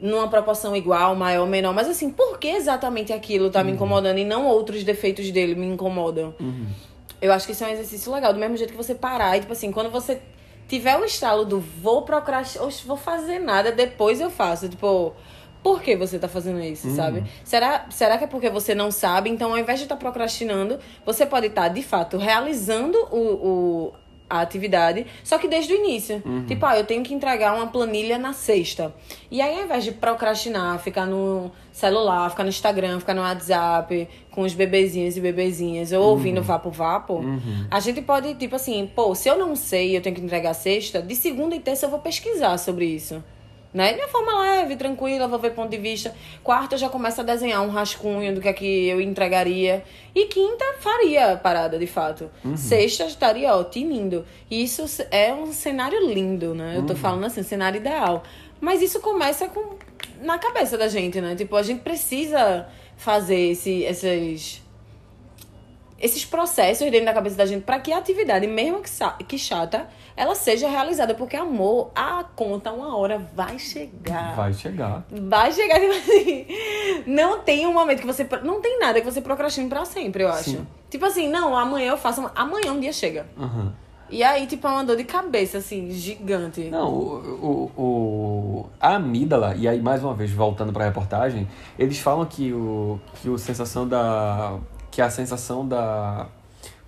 Numa 0.00 0.28
proporção 0.28 0.76
igual, 0.76 1.16
maior, 1.16 1.46
menor? 1.46 1.72
Mas, 1.72 1.88
assim, 1.88 2.10
por 2.10 2.38
que 2.38 2.48
exatamente 2.48 3.10
aquilo 3.12 3.48
tá 3.48 3.64
me 3.64 3.72
incomodando 3.72 4.18
e 4.18 4.24
não 4.24 4.46
outros 4.46 4.84
defeitos 4.84 5.30
dele 5.30 5.54
me 5.54 5.66
incomodam? 5.66 6.34
Eu 7.22 7.32
acho 7.32 7.46
que 7.46 7.52
isso 7.52 7.64
é 7.64 7.68
um 7.68 7.70
exercício 7.70 8.12
legal. 8.12 8.34
Do 8.34 8.38
mesmo 8.38 8.56
jeito 8.56 8.70
que 8.70 8.76
você 8.76 8.94
parar 8.94 9.36
e, 9.36 9.40
tipo 9.40 9.52
assim, 9.52 9.72
quando 9.72 9.90
você 9.90 10.20
tiver 10.68 10.96
o 10.98 11.04
estalo 11.04 11.44
do 11.44 11.58
vou 11.58 12.02
procrastinar, 12.02 12.66
ou 12.66 12.70
vou 12.86 12.96
fazer 12.96 13.38
nada, 13.38 13.72
depois 13.72 14.20
eu 14.20 14.28
faço. 14.28 14.68
Tipo, 14.68 15.14
por 15.62 15.80
que 15.80 15.94
você 15.96 16.18
tá 16.18 16.28
fazendo 16.28 16.60
isso, 16.60 16.88
sabe? 16.96 17.22
Será, 17.44 17.86
será 17.88 18.18
que 18.18 18.24
é 18.24 18.26
porque 18.26 18.50
você 18.50 18.74
não 18.74 18.90
sabe? 18.90 19.30
Então, 19.30 19.52
ao 19.52 19.58
invés 19.58 19.78
de 19.78 19.84
estar 19.84 19.96
procrastinando, 19.96 20.78
você 21.06 21.24
pode 21.24 21.46
estar, 21.46 21.68
de 21.68 21.82
fato, 21.82 22.16
realizando 22.16 22.98
o, 23.12 23.18
o, 23.18 23.92
a 24.28 24.40
atividade, 24.40 25.06
só 25.22 25.36
que 25.36 25.46
desde 25.46 25.72
o 25.72 25.76
início. 25.76 26.22
Tipo, 26.46 26.64
ah, 26.66 26.76
eu 26.78 26.84
tenho 26.84 27.02
que 27.02 27.12
entregar 27.12 27.54
uma 27.54 27.66
planilha 27.66 28.16
na 28.18 28.32
sexta. 28.32 28.94
E 29.30 29.40
aí, 29.42 29.58
ao 29.58 29.64
invés 29.64 29.84
de 29.84 29.92
procrastinar, 29.92 30.78
ficar 30.78 31.06
no 31.06 31.50
celular, 31.70 32.30
ficar 32.30 32.42
no 32.42 32.48
Instagram, 32.48 32.98
ficar 33.00 33.14
no 33.14 33.20
WhatsApp, 33.20 34.08
com 34.30 34.42
os 34.42 34.54
bebezinhos 34.54 35.16
e 35.16 35.20
bebezinhas, 35.20 35.92
ou 35.92 36.02
ouvindo 36.02 36.42
Vapo 36.42 36.70
Vapo, 36.70 37.20
a 37.70 37.80
gente 37.80 38.00
pode, 38.00 38.34
tipo 38.34 38.56
assim, 38.56 38.90
pô, 38.94 39.14
se 39.14 39.28
eu 39.28 39.38
não 39.38 39.54
sei 39.54 39.90
e 39.90 39.94
eu 39.96 40.00
tenho 40.00 40.16
que 40.16 40.22
entregar 40.22 40.54
sexta, 40.54 41.02
de 41.02 41.14
segunda 41.14 41.54
e 41.54 41.60
terça 41.60 41.86
eu 41.86 41.90
vou 41.90 41.98
pesquisar 42.00 42.56
sobre 42.58 42.86
isso. 42.86 43.22
Né? 43.72 43.94
De 43.94 44.00
uma 44.00 44.08
forma 44.08 44.38
leve, 44.42 44.76
tranquila, 44.76 45.26
vou 45.26 45.38
ver 45.38 45.52
ponto 45.52 45.70
de 45.70 45.78
vista. 45.78 46.14
Quarta 46.42 46.74
eu 46.74 46.78
já 46.78 46.88
começo 46.90 47.20
a 47.22 47.24
desenhar 47.24 47.62
um 47.62 47.70
rascunho 47.70 48.34
do 48.34 48.40
que 48.40 48.48
é 48.48 48.52
que 48.52 48.88
eu 48.88 49.00
entregaria. 49.00 49.82
E 50.14 50.26
quinta 50.26 50.64
faria 50.80 51.32
a 51.32 51.36
parada, 51.36 51.78
de 51.78 51.86
fato. 51.86 52.30
Sexta 52.54 53.04
estaria, 53.04 53.54
ó, 53.54 53.64
tinindo. 53.64 54.26
E 54.50 54.62
isso 54.62 54.84
é 55.10 55.32
um 55.32 55.52
cenário 55.52 56.06
lindo, 56.06 56.54
né? 56.54 56.74
Eu 56.76 56.84
tô 56.84 56.94
falando 56.94 57.24
assim, 57.24 57.40
um 57.40 57.44
cenário 57.44 57.78
ideal. 57.78 58.22
Mas 58.60 58.82
isso 58.82 59.00
começa 59.00 59.48
com 59.48 59.76
na 60.20 60.38
cabeça 60.38 60.78
da 60.78 60.88
gente, 60.88 61.20
né? 61.20 61.34
Tipo, 61.34 61.56
a 61.56 61.62
gente 61.62 61.80
precisa 61.80 62.68
fazer 62.96 63.50
esse, 63.50 63.82
esses 63.82 64.61
esses 66.02 66.24
processos 66.24 66.90
dentro 66.90 67.06
da 67.06 67.14
cabeça 67.14 67.36
da 67.36 67.46
gente 67.46 67.62
para 67.62 67.78
que 67.78 67.92
a 67.92 67.98
atividade, 67.98 68.44
mesmo 68.48 68.82
que, 68.82 69.24
que 69.24 69.38
chata, 69.38 69.88
ela 70.16 70.34
seja 70.34 70.68
realizada. 70.68 71.14
Porque, 71.14 71.36
amor, 71.36 71.92
a 71.94 72.24
conta 72.34 72.72
uma 72.72 72.96
hora 72.96 73.18
vai 73.34 73.56
chegar. 73.56 74.34
Vai 74.34 74.52
chegar. 74.52 75.04
Vai 75.08 75.52
chegar, 75.52 75.78
tipo 75.78 75.92
assim. 75.92 76.46
Não 77.06 77.38
tem 77.38 77.66
um 77.68 77.72
momento 77.72 78.00
que 78.00 78.06
você. 78.06 78.28
Não 78.42 78.60
tem 78.60 78.80
nada 78.80 79.00
que 79.00 79.06
você 79.06 79.20
procrastine 79.20 79.68
pra 79.68 79.84
sempre, 79.84 80.24
eu 80.24 80.28
acho. 80.28 80.50
Sim. 80.50 80.66
Tipo 80.90 81.06
assim, 81.06 81.28
não, 81.28 81.56
amanhã 81.56 81.92
eu 81.92 81.96
faço. 81.96 82.28
Amanhã 82.34 82.72
um 82.72 82.80
dia 82.80 82.92
chega. 82.92 83.26
Aham. 83.38 83.72
E 84.12 84.22
aí, 84.22 84.46
tipo, 84.46 84.66
é 84.66 84.70
uma 84.70 84.84
dor 84.84 84.96
de 84.96 85.04
cabeça, 85.04 85.56
assim, 85.56 85.90
gigante. 85.90 86.68
Não, 86.68 86.92
o, 86.92 87.70
o, 87.76 87.82
o, 87.82 88.66
a 88.78 88.96
amígdala, 88.96 89.54
e 89.56 89.66
aí 89.66 89.80
mais 89.80 90.04
uma 90.04 90.12
vez 90.12 90.30
voltando 90.30 90.70
para 90.70 90.84
a 90.84 90.86
reportagem, 90.86 91.48
eles 91.78 91.98
falam 91.98 92.26
que, 92.26 92.52
o, 92.52 93.00
que 93.14 93.30
o 93.30 93.38
sensação 93.38 93.88
da. 93.88 94.58
Que 94.92 95.02
a 95.02 95.10
sensação 95.10 95.66
da 95.66 96.28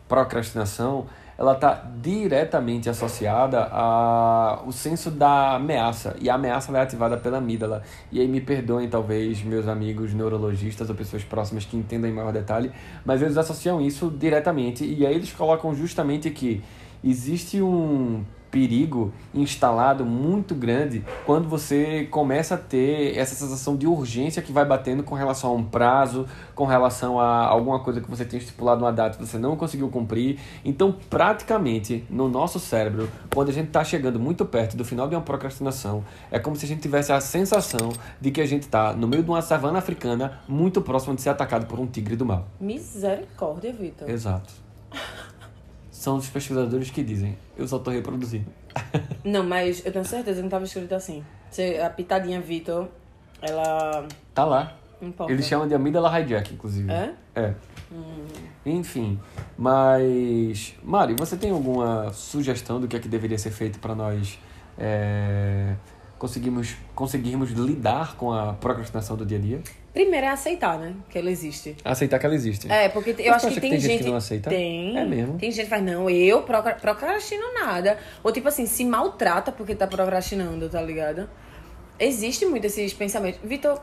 procrastinação 0.06 1.06
ela 1.36 1.54
está 1.54 1.82
diretamente 2.00 2.88
associada 2.88 3.64
ao 3.64 4.70
senso 4.70 5.10
da 5.10 5.56
ameaça. 5.56 6.14
E 6.20 6.30
a 6.30 6.34
ameaça 6.34 6.70
é 6.76 6.80
ativada 6.80 7.16
pela 7.16 7.38
amígdala. 7.38 7.82
E 8.12 8.20
aí 8.20 8.28
me 8.28 8.40
perdoem, 8.40 8.88
talvez, 8.88 9.42
meus 9.42 9.66
amigos 9.66 10.14
neurologistas 10.14 10.88
ou 10.88 10.94
pessoas 10.94 11.24
próximas 11.24 11.64
que 11.64 11.76
entendam 11.76 12.08
em 12.08 12.12
maior 12.12 12.32
detalhe, 12.32 12.70
mas 13.04 13.20
eles 13.20 13.36
associam 13.36 13.80
isso 13.80 14.14
diretamente. 14.16 14.84
E 14.84 15.04
aí 15.04 15.14
eles 15.14 15.32
colocam 15.32 15.74
justamente 15.74 16.30
que 16.30 16.62
existe 17.02 17.60
um 17.60 18.24
perigo 18.54 19.12
instalado 19.34 20.06
muito 20.06 20.54
grande 20.54 21.04
quando 21.26 21.48
você 21.48 22.06
começa 22.08 22.54
a 22.54 22.56
ter 22.56 23.18
essa 23.18 23.34
sensação 23.34 23.76
de 23.76 23.84
urgência 23.84 24.40
que 24.40 24.52
vai 24.52 24.64
batendo 24.64 25.02
com 25.02 25.16
relação 25.16 25.50
a 25.50 25.54
um 25.54 25.64
prazo, 25.64 26.24
com 26.54 26.64
relação 26.64 27.18
a 27.18 27.46
alguma 27.46 27.80
coisa 27.80 28.00
que 28.00 28.08
você 28.08 28.24
tem 28.24 28.38
estipulado 28.38 28.84
uma 28.84 28.92
data 28.92 29.18
e 29.20 29.26
você 29.26 29.38
não 29.38 29.56
conseguiu 29.56 29.88
cumprir. 29.88 30.38
Então, 30.64 30.94
praticamente, 31.10 32.04
no 32.08 32.28
nosso 32.28 32.60
cérebro, 32.60 33.10
quando 33.34 33.48
a 33.48 33.52
gente 33.52 33.66
está 33.66 33.82
chegando 33.82 34.20
muito 34.20 34.44
perto 34.44 34.76
do 34.76 34.84
final 34.84 35.08
de 35.08 35.16
uma 35.16 35.22
procrastinação, 35.22 36.04
é 36.30 36.38
como 36.38 36.54
se 36.54 36.64
a 36.64 36.68
gente 36.68 36.80
tivesse 36.80 37.12
a 37.12 37.20
sensação 37.20 37.90
de 38.20 38.30
que 38.30 38.40
a 38.40 38.46
gente 38.46 38.62
está 38.62 38.92
no 38.92 39.08
meio 39.08 39.24
de 39.24 39.30
uma 39.30 39.42
savana 39.42 39.80
africana 39.80 40.38
muito 40.46 40.80
próximo 40.80 41.16
de 41.16 41.22
ser 41.22 41.30
atacado 41.30 41.66
por 41.66 41.80
um 41.80 41.88
tigre 41.88 42.14
do 42.14 42.24
mar. 42.24 42.44
Misericórdia, 42.60 43.72
Vitor. 43.72 44.08
Exato 44.08 44.62
são 46.04 46.16
os 46.18 46.28
pesquisadores 46.28 46.90
que 46.90 47.02
dizem. 47.02 47.38
Eu 47.56 47.66
só 47.66 47.78
tô 47.78 47.90
reproduzindo. 47.90 48.44
Não, 49.24 49.42
mas 49.42 49.84
eu 49.86 49.90
tenho 49.90 50.04
certeza 50.04 50.36
que 50.36 50.40
não 50.42 50.48
estava 50.48 50.64
escrito 50.64 50.94
assim. 50.94 51.24
A 51.82 51.88
pitadinha 51.88 52.40
Vitor, 52.42 52.88
ela. 53.40 54.06
Tá 54.34 54.44
lá. 54.44 54.76
Importa. 55.00 55.32
Eles 55.32 55.46
chamam 55.46 55.66
de 55.66 55.74
amígdala 55.74 56.20
hijack, 56.20 56.52
inclusive. 56.52 56.90
É? 56.92 57.14
É. 57.34 57.54
Hum. 57.90 58.26
Enfim, 58.66 59.18
mas. 59.56 60.74
Mari, 60.82 61.14
você 61.14 61.38
tem 61.38 61.50
alguma 61.50 62.12
sugestão 62.12 62.78
do 62.78 62.86
que 62.86 62.96
é 62.96 62.98
que 63.00 63.08
deveria 63.08 63.38
ser 63.38 63.50
feito 63.50 63.78
para 63.78 63.94
nós 63.94 64.38
é, 64.76 65.74
conseguirmos, 66.24 66.74
conseguirmos 66.94 67.50
lidar 67.50 68.16
com 68.16 68.32
a 68.32 68.54
procrastinação 68.54 69.14
do 69.14 69.26
dia 69.26 69.36
a 69.36 69.40
dia? 69.40 69.60
Primeiro 69.92 70.24
é 70.24 70.30
aceitar, 70.30 70.78
né? 70.78 70.94
Que 71.10 71.18
ela 71.18 71.30
existe. 71.30 71.76
Aceitar 71.84 72.18
que 72.18 72.24
ela 72.24 72.34
existe. 72.34 72.72
É, 72.72 72.88
porque 72.88 73.14
eu 73.18 73.34
acho 73.34 73.48
que 73.48 73.60
tem, 73.60 73.70
que 73.72 73.76
tem, 73.76 73.80
gente 73.80 74.04
que 74.04 74.08
não 74.08 74.16
aceita. 74.16 74.48
Tem. 74.48 74.96
É 74.96 75.04
mesmo. 75.04 75.36
Tem 75.38 75.50
gente 75.50 75.64
que 75.64 75.70
faz, 75.70 75.84
não, 75.84 76.08
eu 76.08 76.42
procrastino 76.42 77.52
nada. 77.52 77.98
Ou 78.22 78.32
tipo 78.32 78.48
assim, 78.48 78.64
se 78.64 78.86
maltrata 78.86 79.52
porque 79.52 79.74
tá 79.74 79.86
procrastinando, 79.86 80.66
tá 80.70 80.80
ligado? 80.80 81.28
Existe 81.98 82.46
muito 82.46 82.64
esses 82.64 82.94
pensamentos. 82.94 83.38
Vitor, 83.44 83.78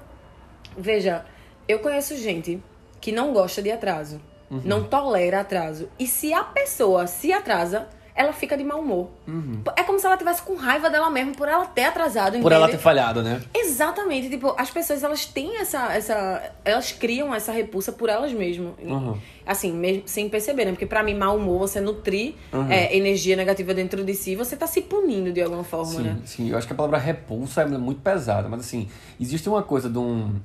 veja, 0.75 1.23
eu 1.67 1.77
conheço 1.77 2.17
gente 2.17 2.60
que 2.99 3.12
não 3.12 3.34
gosta 3.34 3.62
de 3.62 3.71
atraso. 3.71 4.19
Uhum. 4.49 4.62
Não 4.65 4.84
tolera 4.84 5.41
atraso. 5.41 5.89
E 5.99 6.08
se 6.08 6.34
a 6.34 6.43
pessoa 6.43 7.06
se 7.06 7.32
atrasa, 7.32 7.88
ela 8.21 8.34
fica 8.34 8.55
de 8.57 8.63
mau 8.63 8.79
humor. 8.79 9.10
Uhum. 9.27 9.62
É 9.75 9.84
como 9.84 9.99
se 9.99 10.05
ela 10.05 10.17
tivesse 10.17 10.41
com 10.41 10.55
raiva 10.55 10.89
dela 10.89 11.10
mesma 11.10 11.34
por 11.34 11.47
ela 11.47 11.65
ter 11.65 11.84
atrasado. 11.84 12.39
Por 12.39 12.51
ela 12.51 12.69
ter 12.69 12.77
falhado, 12.77 13.21
né? 13.21 13.41
Exatamente. 13.53 14.29
Tipo, 14.29 14.55
as 14.57 14.69
pessoas, 14.69 15.03
elas 15.03 15.25
têm 15.25 15.57
essa... 15.57 15.93
essa 15.93 16.51
elas 16.63 16.91
criam 16.91 17.34
essa 17.34 17.51
repulsa 17.51 17.91
por 17.91 18.10
elas 18.10 18.31
mesmas. 18.31 18.73
Uhum. 18.81 19.17
Assim, 19.45 19.73
mesmo, 19.73 20.03
sem 20.05 20.29
perceber, 20.29 20.65
né? 20.65 20.71
Porque 20.71 20.86
pra 20.86 21.03
mim, 21.03 21.15
mau 21.15 21.38
humor, 21.38 21.60
você 21.60 21.81
nutrir 21.81 22.36
uhum. 22.53 22.71
é, 22.71 22.95
energia 22.95 23.36
negativa 23.36 23.73
dentro 23.73 24.03
de 24.03 24.13
si, 24.13 24.36
você 24.36 24.55
tá 24.55 24.67
se 24.67 24.81
punindo 24.81 25.31
de 25.31 25.41
alguma 25.41 25.63
forma, 25.63 25.91
sim, 25.91 26.01
né? 26.01 26.17
Sim, 26.25 26.49
eu 26.49 26.57
acho 26.57 26.67
que 26.67 26.73
a 26.73 26.75
palavra 26.75 26.97
repulsa 26.97 27.62
é 27.62 27.65
muito 27.65 28.01
pesada. 28.01 28.47
Mas 28.47 28.62
assim, 28.62 28.88
existe 29.19 29.49
uma 29.49 29.63
coisa 29.63 29.89
de 29.89 29.97
um 29.97 30.36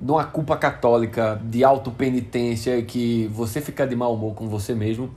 de 0.00 0.10
uma 0.10 0.24
culpa 0.24 0.56
católica 0.56 1.38
de 1.44 1.62
autopenitência 1.62 2.80
que 2.82 3.26
você 3.34 3.60
ficar 3.60 3.84
de 3.84 3.94
mau 3.94 4.14
humor 4.14 4.34
com 4.34 4.48
você 4.48 4.74
mesmo 4.74 5.14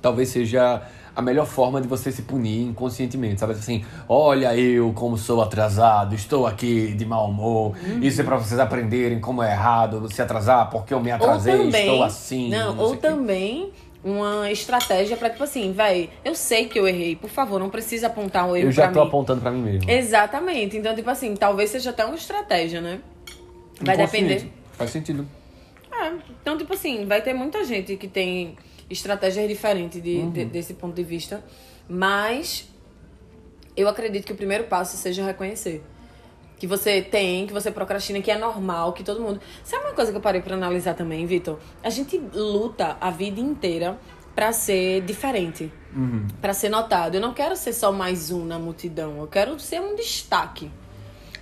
talvez 0.00 0.28
seja 0.28 0.82
a 1.18 1.20
melhor 1.20 1.46
forma 1.46 1.80
de 1.80 1.88
você 1.88 2.12
se 2.12 2.22
punir 2.22 2.62
inconscientemente, 2.62 3.40
sabe? 3.40 3.52
Assim, 3.54 3.84
olha 4.08 4.56
eu 4.56 4.92
como 4.92 5.18
sou 5.18 5.42
atrasado, 5.42 6.14
estou 6.14 6.46
aqui 6.46 6.94
de 6.94 7.04
mau 7.04 7.28
humor. 7.28 7.74
Uhum. 7.84 8.00
Isso 8.00 8.20
é 8.20 8.24
para 8.24 8.36
vocês 8.36 8.60
aprenderem 8.60 9.18
como 9.18 9.42
é 9.42 9.50
errado 9.50 10.08
se 10.12 10.22
atrasar, 10.22 10.70
porque 10.70 10.94
eu 10.94 11.00
me 11.00 11.10
atrasei, 11.10 11.56
também, 11.56 11.86
estou 11.86 12.04
assim. 12.04 12.48
Não, 12.48 12.72
não 12.72 12.84
ou 12.84 12.96
também 12.96 13.72
uma 14.04 14.48
estratégia 14.50 15.16
para 15.16 15.28
tipo 15.28 15.42
assim, 15.42 15.72
velho, 15.72 16.08
eu 16.24 16.36
sei 16.36 16.66
que 16.66 16.78
eu 16.78 16.86
errei, 16.86 17.16
por 17.16 17.30
favor, 17.30 17.58
não 17.58 17.68
precisa 17.68 18.06
apontar 18.06 18.46
o 18.46 18.52
um 18.52 18.56
erro 18.56 18.68
Eu 18.68 18.72
já 18.72 18.88
tô 18.92 19.00
mim. 19.00 19.08
apontando 19.08 19.40
para 19.40 19.50
mim 19.50 19.62
mesmo. 19.62 19.90
Exatamente. 19.90 20.76
Então, 20.76 20.94
tipo 20.94 21.10
assim, 21.10 21.34
talvez 21.34 21.70
seja 21.70 21.90
até 21.90 22.04
uma 22.04 22.14
estratégia, 22.14 22.80
né? 22.80 23.00
Vai 23.80 23.96
depender. 23.96 24.48
Faz 24.74 24.90
sentido. 24.90 25.26
É, 25.90 26.12
então, 26.40 26.56
tipo 26.56 26.72
assim, 26.72 27.06
vai 27.06 27.20
ter 27.20 27.34
muita 27.34 27.64
gente 27.64 27.96
que 27.96 28.06
tem 28.06 28.56
estratégias 28.90 29.48
diferentes 29.48 30.02
de, 30.02 30.16
uhum. 30.18 30.30
de, 30.30 30.44
desse 30.44 30.74
ponto 30.74 30.94
de 30.94 31.04
vista. 31.04 31.44
Mas 31.88 32.68
eu 33.76 33.88
acredito 33.88 34.24
que 34.24 34.32
o 34.32 34.36
primeiro 34.36 34.64
passo 34.64 34.96
seja 34.96 35.24
reconhecer. 35.24 35.82
Que 36.58 36.66
você 36.66 37.00
tem, 37.00 37.46
que 37.46 37.52
você 37.52 37.70
procrastina, 37.70 38.20
que 38.20 38.30
é 38.30 38.36
normal, 38.36 38.92
que 38.92 39.04
todo 39.04 39.20
mundo. 39.20 39.40
Sabe 39.62 39.84
uma 39.84 39.94
coisa 39.94 40.10
que 40.10 40.16
eu 40.16 40.20
parei 40.20 40.40
para 40.40 40.56
analisar 40.56 40.94
também, 40.94 41.24
Vitor? 41.24 41.58
A 41.82 41.90
gente 41.90 42.18
luta 42.34 42.96
a 43.00 43.10
vida 43.10 43.40
inteira 43.40 43.98
para 44.34 44.52
ser 44.52 45.02
diferente, 45.02 45.72
uhum. 45.94 46.26
para 46.40 46.52
ser 46.52 46.68
notado. 46.68 47.14
Eu 47.14 47.20
não 47.20 47.32
quero 47.32 47.54
ser 47.56 47.72
só 47.72 47.92
mais 47.92 48.30
um 48.30 48.44
na 48.44 48.58
multidão, 48.58 49.18
eu 49.18 49.26
quero 49.26 49.58
ser 49.60 49.80
um 49.80 49.94
destaque. 49.94 50.70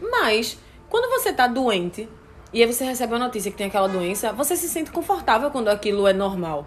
Mas, 0.01 0.59
quando 0.89 1.11
você 1.11 1.33
tá 1.33 1.47
doente 1.47 2.09
e 2.53 2.63
aí 2.63 2.73
você 2.73 2.85
recebe 2.85 3.15
a 3.15 3.19
notícia 3.19 3.51
que 3.51 3.57
tem 3.57 3.67
aquela 3.67 3.89
doença, 3.89 4.33
você 4.33 4.57
se 4.57 4.69
sente 4.69 4.91
confortável 4.91 5.51
quando 5.51 5.69
aquilo 5.69 6.07
é 6.07 6.13
normal. 6.13 6.67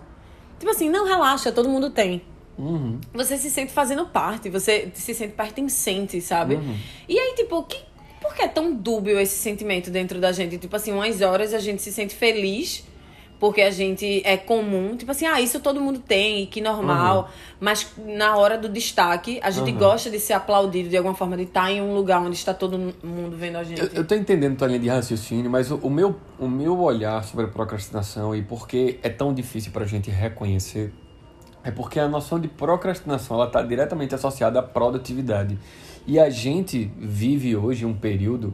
Tipo 0.60 0.72
assim, 0.72 0.90
não 0.90 1.06
relaxa, 1.06 1.52
todo 1.52 1.70
mundo 1.70 1.90
tem. 1.90 2.22
Uhum. 2.58 3.00
Você 3.14 3.38
se 3.38 3.50
sente 3.50 3.72
fazendo 3.72 4.06
parte, 4.06 4.50
você 4.50 4.92
se 4.94 5.14
sente 5.16 5.34
pertencente, 5.34 6.20
sabe? 6.20 6.56
Uhum. 6.56 6.78
E 7.08 7.18
aí, 7.18 7.34
tipo, 7.36 7.64
que, 7.64 7.78
por 8.22 8.36
que 8.36 8.42
é 8.42 8.48
tão 8.48 8.74
dúbio 8.74 9.18
esse 9.18 9.38
sentimento 9.38 9.90
dentro 9.90 10.20
da 10.20 10.32
gente? 10.34 10.58
Tipo 10.58 10.76
assim, 10.76 10.92
umas 10.92 11.22
horas 11.22 11.54
a 11.54 11.60
gente 11.60 11.82
se 11.82 11.94
sente 11.94 12.14
feliz 12.14 12.84
porque 13.40 13.62
a 13.62 13.72
gente 13.72 14.22
é 14.26 14.36
comum, 14.36 14.98
tipo 14.98 15.12
assim, 15.12 15.26
ah, 15.26 15.40
isso 15.40 15.62
todo 15.62 15.80
mundo 15.80 16.00
tem, 16.00 16.46
que 16.46 16.60
normal. 16.60 17.22
Uhum. 17.22 17.56
Mas 17.62 17.88
na 17.98 18.36
hora 18.36 18.58
do 18.58 18.68
destaque, 18.68 19.40
a 19.42 19.50
gente 19.50 19.72
uhum. 19.72 19.78
gosta 19.78 20.10
de 20.10 20.20
ser 20.20 20.34
aplaudido 20.34 20.90
de 20.90 20.98
alguma 20.98 21.16
forma, 21.16 21.38
de 21.38 21.44
estar 21.44 21.72
em 21.72 21.82
um 21.82 21.96
lugar 21.96 22.22
onde 22.22 22.36
está 22.36 22.54
todo 22.54 22.78
mundo 22.78 23.38
vendo 23.38 23.58
a 23.58 23.64
gente. 23.64 23.80
Eu, 23.80 23.88
eu 23.94 24.06
tô 24.06 24.14
entendendo 24.14 24.58
tua 24.58 24.68
linha 24.68 24.80
de 24.80 24.90
raciocínio, 24.90 25.50
mas 25.50 25.72
o, 25.72 25.78
o, 25.78 25.90
meu, 25.90 26.18
o 26.38 26.50
meu 26.50 26.78
olhar 26.80 27.24
sobre 27.24 27.46
a 27.46 27.48
procrastinação 27.48 28.36
e 28.36 28.42
por 28.42 28.68
que 28.68 29.00
é 29.02 29.10
tão 29.10 29.34
difícil 29.34 29.72
pra 29.72 29.86
gente 29.86 30.12
reconhecer 30.12 30.92
é 31.64 31.72
porque 31.72 32.00
a 32.00 32.08
noção 32.08 32.40
de 32.40 32.48
procrastinação 32.48 33.38
ela 33.38 33.48
está 33.48 33.62
diretamente 33.62 34.16
associada 34.16 34.60
à 34.60 34.64
produtividade. 34.64 35.58
E 36.06 36.20
a 36.20 36.30
gente 36.30 36.92
vive 36.98 37.56
hoje 37.56 37.86
um 37.86 37.94
período 37.94 38.54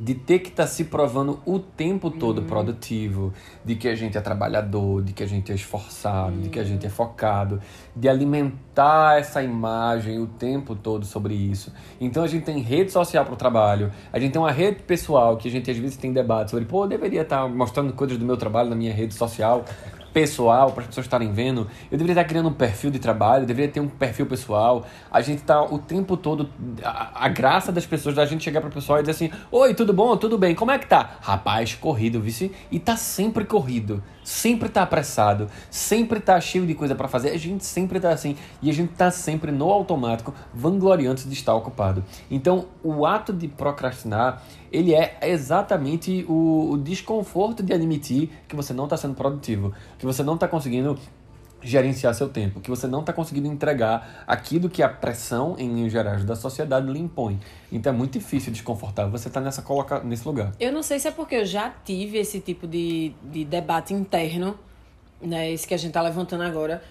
de 0.00 0.14
ter 0.14 0.38
que 0.38 0.48
estar 0.48 0.62
tá 0.62 0.68
se 0.68 0.84
provando 0.84 1.40
o 1.44 1.58
tempo 1.58 2.10
todo 2.10 2.38
uhum. 2.38 2.46
produtivo, 2.46 3.34
de 3.62 3.74
que 3.74 3.86
a 3.86 3.94
gente 3.94 4.16
é 4.16 4.20
trabalhador, 4.20 5.02
de 5.02 5.12
que 5.12 5.22
a 5.22 5.26
gente 5.26 5.52
é 5.52 5.54
esforçado, 5.54 6.36
uhum. 6.36 6.40
de 6.40 6.48
que 6.48 6.58
a 6.58 6.64
gente 6.64 6.86
é 6.86 6.88
focado, 6.88 7.60
de 7.94 8.08
alimentar 8.08 9.18
essa 9.18 9.42
imagem 9.42 10.18
o 10.18 10.26
tempo 10.26 10.74
todo 10.74 11.04
sobre 11.04 11.34
isso. 11.34 11.70
Então 12.00 12.24
a 12.24 12.26
gente 12.26 12.44
tem 12.44 12.60
rede 12.60 12.90
social 12.90 13.26
para 13.26 13.34
o 13.34 13.36
trabalho, 13.36 13.90
a 14.10 14.18
gente 14.18 14.32
tem 14.32 14.40
uma 14.40 14.52
rede 14.52 14.82
pessoal 14.82 15.36
que 15.36 15.48
a 15.48 15.50
gente 15.50 15.70
às 15.70 15.76
vezes 15.76 15.98
tem 15.98 16.12
debate 16.12 16.50
sobre, 16.50 16.64
pô, 16.64 16.84
eu 16.84 16.88
deveria 16.88 17.20
estar 17.20 17.42
tá 17.42 17.48
mostrando 17.48 17.92
coisas 17.92 18.16
do 18.16 18.24
meu 18.24 18.38
trabalho 18.38 18.70
na 18.70 18.76
minha 18.76 18.94
rede 18.94 19.12
social 19.12 19.66
pessoal 20.12 20.72
para 20.72 20.82
as 20.82 20.88
pessoas 20.88 21.06
estarem 21.06 21.32
vendo. 21.32 21.68
Eu 21.90 21.98
deveria 21.98 22.12
estar 22.12 22.24
criando 22.24 22.48
um 22.48 22.52
perfil 22.52 22.90
de 22.90 22.98
trabalho, 22.98 23.46
deveria 23.46 23.70
ter 23.70 23.80
um 23.80 23.88
perfil 23.88 24.26
pessoal. 24.26 24.86
A 25.10 25.20
gente 25.20 25.42
tá 25.42 25.62
o 25.62 25.78
tempo 25.78 26.16
todo 26.16 26.48
a, 26.82 27.26
a 27.26 27.28
graça 27.28 27.72
das 27.72 27.86
pessoas 27.86 28.14
da 28.14 28.24
gente 28.26 28.44
chegar 28.44 28.60
para 28.60 28.70
o 28.70 28.72
pessoal 28.72 28.98
e 28.98 29.02
dizer 29.02 29.12
assim: 29.12 29.30
"Oi, 29.50 29.74
tudo 29.74 29.92
bom? 29.92 30.16
Tudo 30.16 30.38
bem? 30.38 30.54
Como 30.54 30.70
é 30.70 30.78
que 30.78 30.86
tá?" 30.86 31.18
Rapaz, 31.20 31.74
corrido, 31.74 32.20
vice, 32.20 32.52
e 32.70 32.78
tá 32.78 32.96
sempre 32.96 33.44
corrido, 33.44 34.02
sempre 34.24 34.68
tá 34.68 34.82
apressado, 34.82 35.48
sempre 35.70 36.20
tá 36.20 36.40
cheio 36.40 36.66
de 36.66 36.74
coisa 36.74 36.94
para 36.94 37.08
fazer. 37.08 37.30
A 37.30 37.38
gente 37.38 37.64
sempre 37.64 37.98
tá 38.00 38.10
assim 38.10 38.36
e 38.62 38.70
a 38.70 38.72
gente 38.72 38.92
tá 38.92 39.10
sempre 39.10 39.50
no 39.50 39.70
automático, 39.70 40.34
vangloriando 40.52 41.22
de 41.22 41.32
estar 41.32 41.54
ocupado. 41.54 42.04
Então, 42.30 42.66
o 42.82 43.06
ato 43.06 43.32
de 43.32 43.48
procrastinar 43.48 44.42
ele 44.72 44.94
é 44.94 45.18
exatamente 45.22 46.24
o, 46.28 46.70
o 46.72 46.78
desconforto 46.78 47.62
de 47.62 47.72
admitir 47.72 48.30
que 48.46 48.54
você 48.54 48.72
não 48.72 48.84
está 48.84 48.96
sendo 48.96 49.14
produtivo, 49.14 49.72
que 49.98 50.06
você 50.06 50.22
não 50.22 50.34
está 50.34 50.46
conseguindo 50.46 50.96
gerenciar 51.62 52.14
seu 52.14 52.28
tempo, 52.28 52.60
que 52.60 52.70
você 52.70 52.86
não 52.86 53.00
está 53.00 53.12
conseguindo 53.12 53.46
entregar 53.46 54.24
aquilo 54.26 54.68
que 54.68 54.82
a 54.82 54.88
pressão 54.88 55.56
em 55.58 55.72
linhas 55.72 55.92
gerais 55.92 56.24
da 56.24 56.34
sociedade 56.34 56.90
lhe 56.90 56.98
impõe. 56.98 57.38
Então 57.70 57.92
é 57.92 57.96
muito 57.96 58.18
difícil, 58.18 58.52
desconfortável 58.52 59.10
você 59.10 59.28
estar 59.28 59.40
tá 59.40 59.44
nessa 59.44 59.62
coloca 59.62 60.00
nesse 60.00 60.26
lugar. 60.26 60.52
Eu 60.58 60.72
não 60.72 60.82
sei 60.82 60.98
se 60.98 61.08
é 61.08 61.10
porque 61.10 61.34
eu 61.34 61.44
já 61.44 61.70
tive 61.84 62.18
esse 62.18 62.40
tipo 62.40 62.66
de, 62.66 63.12
de 63.24 63.44
debate 63.44 63.92
interno, 63.92 64.58
né, 65.20 65.50
esse 65.50 65.66
que 65.66 65.74
a 65.74 65.76
gente 65.76 65.90
está 65.90 66.00
levantando 66.00 66.42
agora, 66.42 66.82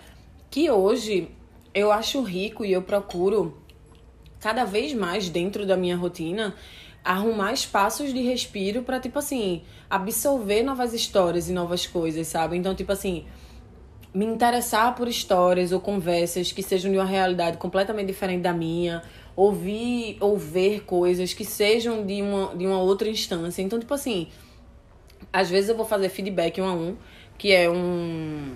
que 0.49 0.69
hoje 0.69 1.29
eu 1.73 1.91
acho 1.91 2.21
rico 2.21 2.63
e 2.63 2.71
eu 2.71 2.81
procuro 2.81 3.57
cada 4.39 4.65
vez 4.65 4.93
mais 4.93 5.29
dentro 5.29 5.65
da 5.65 5.75
minha 5.75 5.97
rotina 5.97 6.55
arrumar 7.03 7.53
espaços 7.53 8.13
de 8.13 8.21
respiro 8.21 8.83
para 8.83 8.99
tipo 8.99 9.19
assim, 9.19 9.63
absorver 9.89 10.63
novas 10.63 10.93
histórias 10.93 11.49
e 11.49 11.53
novas 11.53 11.87
coisas, 11.87 12.27
sabe? 12.27 12.57
Então, 12.57 12.75
tipo 12.75 12.91
assim, 12.91 13.25
me 14.13 14.25
interessar 14.25 14.95
por 14.95 15.07
histórias 15.07 15.71
ou 15.71 15.79
conversas 15.79 16.51
que 16.51 16.63
sejam 16.63 16.91
de 16.91 16.97
uma 16.97 17.05
realidade 17.05 17.57
completamente 17.57 18.07
diferente 18.07 18.41
da 18.41 18.53
minha, 18.53 19.03
ouvir 19.35 20.17
ou 20.19 20.37
ver 20.37 20.83
coisas 20.83 21.33
que 21.33 21.45
sejam 21.45 22.05
de 22.05 22.21
uma, 22.21 22.55
de 22.55 22.65
uma 22.65 22.79
outra 22.79 23.07
instância. 23.07 23.61
Então, 23.61 23.79
tipo 23.79 23.93
assim, 23.93 24.27
às 25.31 25.49
vezes 25.49 25.69
eu 25.69 25.77
vou 25.77 25.85
fazer 25.85 26.09
feedback 26.09 26.59
um 26.59 26.65
a 26.65 26.73
um, 26.73 26.95
que 27.37 27.51
é 27.51 27.69
um 27.69 28.53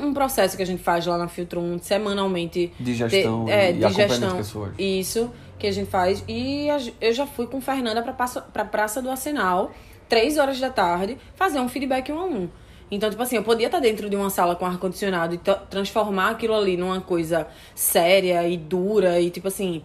um 0.00 0.12
processo 0.12 0.56
que 0.56 0.62
a 0.62 0.66
gente 0.66 0.82
faz 0.82 1.06
lá 1.06 1.16
na 1.16 1.28
Filtro 1.28 1.60
1 1.60 1.78
semanalmente. 1.80 2.72
De 2.78 2.94
gestão 2.94 3.46
de, 3.46 3.50
é, 3.50 3.70
e 3.70 3.74
de 3.74 3.88
gestão. 3.90 4.36
pessoas. 4.36 4.72
Isso, 4.78 5.30
que 5.58 5.66
a 5.66 5.72
gente 5.72 5.90
faz. 5.90 6.22
E 6.28 6.68
eu 7.00 7.12
já 7.12 7.26
fui 7.26 7.46
com 7.46 7.60
Fernanda 7.60 8.02
pra 8.02 8.12
Praça, 8.12 8.40
pra 8.40 8.64
Praça 8.64 9.02
do 9.02 9.10
Arsenal, 9.10 9.72
três 10.08 10.38
horas 10.38 10.60
da 10.60 10.70
tarde, 10.70 11.16
fazer 11.34 11.58
um 11.58 11.68
feedback 11.68 12.12
um 12.12 12.18
a 12.18 12.24
um. 12.24 12.48
Então, 12.90 13.10
tipo 13.10 13.22
assim, 13.22 13.36
eu 13.36 13.42
podia 13.42 13.66
estar 13.66 13.80
dentro 13.80 14.08
de 14.08 14.16
uma 14.16 14.30
sala 14.30 14.56
com 14.56 14.64
ar-condicionado 14.64 15.34
e 15.34 15.40
transformar 15.68 16.30
aquilo 16.30 16.54
ali 16.54 16.76
numa 16.76 17.00
coisa 17.00 17.46
séria 17.74 18.46
e 18.48 18.56
dura 18.56 19.20
e, 19.20 19.30
tipo 19.30 19.48
assim. 19.48 19.82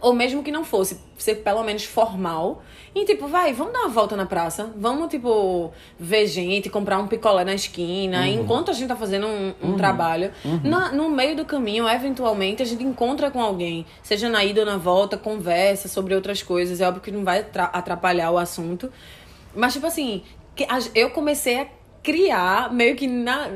Ou 0.00 0.14
mesmo 0.14 0.42
que 0.42 0.50
não 0.50 0.64
fosse, 0.64 0.98
ser 1.18 1.36
pelo 1.36 1.62
menos 1.62 1.84
formal. 1.84 2.62
E, 2.94 3.04
tipo, 3.04 3.28
vai, 3.28 3.52
vamos 3.52 3.74
dar 3.74 3.80
uma 3.80 3.88
volta 3.88 4.16
na 4.16 4.24
praça. 4.24 4.72
Vamos, 4.74 5.10
tipo, 5.10 5.70
ver 5.98 6.26
gente, 6.26 6.70
comprar 6.70 6.98
um 6.98 7.06
picolé 7.06 7.44
na 7.44 7.54
esquina. 7.54 8.20
Uhum. 8.20 8.40
Enquanto 8.40 8.70
a 8.70 8.72
gente 8.72 8.88
tá 8.88 8.96
fazendo 8.96 9.26
um, 9.26 9.54
um 9.62 9.70
uhum. 9.70 9.76
trabalho. 9.76 10.32
Uhum. 10.42 10.60
Na, 10.64 10.90
no 10.90 11.10
meio 11.10 11.36
do 11.36 11.44
caminho, 11.44 11.86
eventualmente, 11.86 12.62
a 12.62 12.64
gente 12.64 12.82
encontra 12.82 13.30
com 13.30 13.42
alguém. 13.42 13.84
Seja 14.02 14.28
na 14.30 14.42
ida 14.42 14.60
ou 14.60 14.66
na 14.66 14.78
volta, 14.78 15.18
conversa 15.18 15.86
sobre 15.86 16.14
outras 16.14 16.42
coisas. 16.42 16.80
É 16.80 16.88
óbvio 16.88 17.02
que 17.02 17.10
não 17.10 17.22
vai 17.22 17.44
atrapalhar 17.72 18.30
o 18.30 18.38
assunto. 18.38 18.90
Mas, 19.54 19.74
tipo 19.74 19.86
assim, 19.86 20.22
eu 20.94 21.10
comecei 21.10 21.60
a 21.60 21.66
criar 22.02 22.72
meio 22.72 22.96
que 22.96 23.06
na 23.06 23.48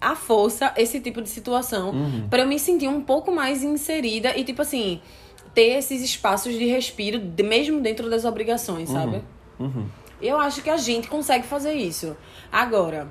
a 0.00 0.16
força 0.16 0.72
esse 0.76 1.00
tipo 1.00 1.20
de 1.20 1.28
situação 1.28 1.90
uhum. 1.90 2.28
para 2.28 2.42
eu 2.42 2.48
me 2.48 2.58
sentir 2.58 2.88
um 2.88 3.00
pouco 3.00 3.30
mais 3.30 3.62
inserida 3.62 4.36
e 4.36 4.44
tipo 4.44 4.62
assim 4.62 5.00
ter 5.54 5.78
esses 5.78 6.02
espaços 6.02 6.54
de 6.54 6.64
respiro 6.64 7.20
mesmo 7.44 7.80
dentro 7.80 8.08
das 8.08 8.24
obrigações 8.24 8.88
sabe 8.88 9.22
uhum. 9.58 9.66
Uhum. 9.66 9.86
eu 10.20 10.38
acho 10.38 10.62
que 10.62 10.70
a 10.70 10.76
gente 10.76 11.08
consegue 11.08 11.46
fazer 11.46 11.74
isso 11.74 12.16
agora 12.50 13.08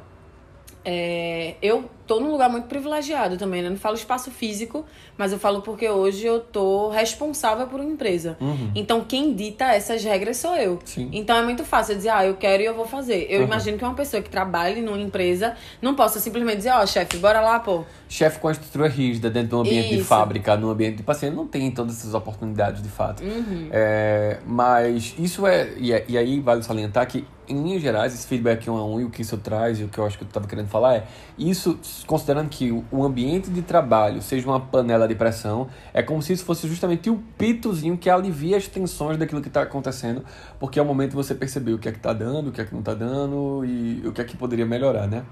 é, 0.83 1.55
eu 1.61 1.89
tô 2.07 2.19
num 2.19 2.31
lugar 2.31 2.49
muito 2.49 2.67
privilegiado 2.67 3.37
também, 3.37 3.61
né? 3.61 3.69
Não 3.69 3.77
falo 3.77 3.95
espaço 3.95 4.31
físico, 4.31 4.85
mas 5.17 5.31
eu 5.31 5.39
falo 5.39 5.61
porque 5.61 5.87
hoje 5.87 6.25
eu 6.25 6.39
tô 6.39 6.89
responsável 6.89 7.67
por 7.67 7.79
uma 7.79 7.89
empresa. 7.89 8.35
Uhum. 8.41 8.71
Então 8.75 9.01
quem 9.01 9.33
dita 9.33 9.65
essas 9.73 10.03
regras 10.03 10.37
sou 10.37 10.55
eu. 10.55 10.79
Sim. 10.83 11.09
Então 11.13 11.37
é 11.37 11.43
muito 11.43 11.63
fácil 11.63 11.95
dizer, 11.95 12.09
ah, 12.09 12.25
eu 12.25 12.33
quero 12.35 12.63
e 12.63 12.65
eu 12.65 12.73
vou 12.73 12.85
fazer. 12.85 13.27
Eu 13.29 13.41
uhum. 13.41 13.45
imagino 13.45 13.77
que 13.77 13.83
uma 13.83 13.93
pessoa 13.93 14.21
que 14.21 14.29
trabalhe 14.29 14.81
numa 14.81 14.99
empresa 14.99 15.55
não 15.81 15.95
possa 15.95 16.19
simplesmente 16.19 16.57
dizer, 16.57 16.71
ó, 16.71 16.83
oh, 16.83 16.87
chefe, 16.87 17.17
bora 17.17 17.39
lá, 17.39 17.59
pô. 17.59 17.85
Chefe 18.09 18.39
com 18.39 18.47
a 18.47 18.51
estrutura 18.51 18.89
rígida 18.89 19.29
dentro 19.29 19.49
de 19.49 19.55
um 19.55 19.59
ambiente 19.59 19.89
Isso. 19.89 19.97
de 19.99 20.03
fábrica, 20.03 20.57
num 20.57 20.69
ambiente 20.69 20.97
de 20.97 21.03
paciente, 21.03 21.35
não 21.35 21.47
tem 21.47 21.71
todas 21.71 21.99
essas 21.99 22.13
oportunidades 22.13 22.81
de 22.81 22.89
fato. 22.89 23.23
Uhum. 23.23 23.69
É, 23.71 24.39
mas 24.45 25.15
isso 25.17 25.47
é 25.47 25.69
e, 25.77 25.93
é. 25.93 26.03
e 26.09 26.17
aí 26.17 26.39
vale 26.39 26.63
salientar 26.63 27.07
que 27.07 27.25
em 27.51 27.61
linhas 27.61 27.81
gerais, 27.81 28.13
esse 28.13 28.25
feedback 28.25 28.69
um 28.69 28.77
a 28.77 28.85
um 28.85 29.01
e 29.01 29.03
o 29.03 29.09
que 29.09 29.21
isso 29.21 29.37
traz 29.37 29.79
e 29.79 29.83
o 29.83 29.87
que 29.87 29.97
eu 29.97 30.05
acho 30.05 30.17
que 30.17 30.23
eu 30.23 30.27
estava 30.27 30.47
querendo 30.47 30.67
falar 30.67 30.95
é 30.95 31.07
isso, 31.37 31.79
considerando 32.07 32.49
que 32.49 32.71
o 32.71 33.03
ambiente 33.03 33.49
de 33.49 33.61
trabalho 33.61 34.21
seja 34.21 34.47
uma 34.47 34.59
panela 34.59 35.07
de 35.07 35.15
pressão, 35.15 35.67
é 35.93 36.01
como 36.01 36.21
se 36.21 36.33
isso 36.33 36.45
fosse 36.45 36.67
justamente 36.67 37.09
o 37.09 37.17
pitozinho 37.37 37.97
que 37.97 38.09
alivia 38.09 38.57
as 38.57 38.67
tensões 38.67 39.17
daquilo 39.17 39.41
que 39.41 39.47
está 39.47 39.61
acontecendo, 39.61 40.23
porque 40.59 40.79
é 40.79 40.81
o 40.81 40.85
momento 40.85 41.13
você 41.13 41.35
perceber 41.35 41.73
o 41.73 41.79
que 41.79 41.89
é 41.89 41.91
que 41.91 41.97
está 41.97 42.13
dando, 42.13 42.49
o 42.49 42.51
que 42.51 42.61
é 42.61 42.65
que 42.65 42.71
não 42.71 42.79
está 42.79 42.93
dando 42.93 43.63
e 43.65 44.01
o 44.07 44.11
que 44.11 44.21
é 44.21 44.23
que 44.23 44.37
poderia 44.37 44.65
melhorar, 44.65 45.07
né? 45.07 45.23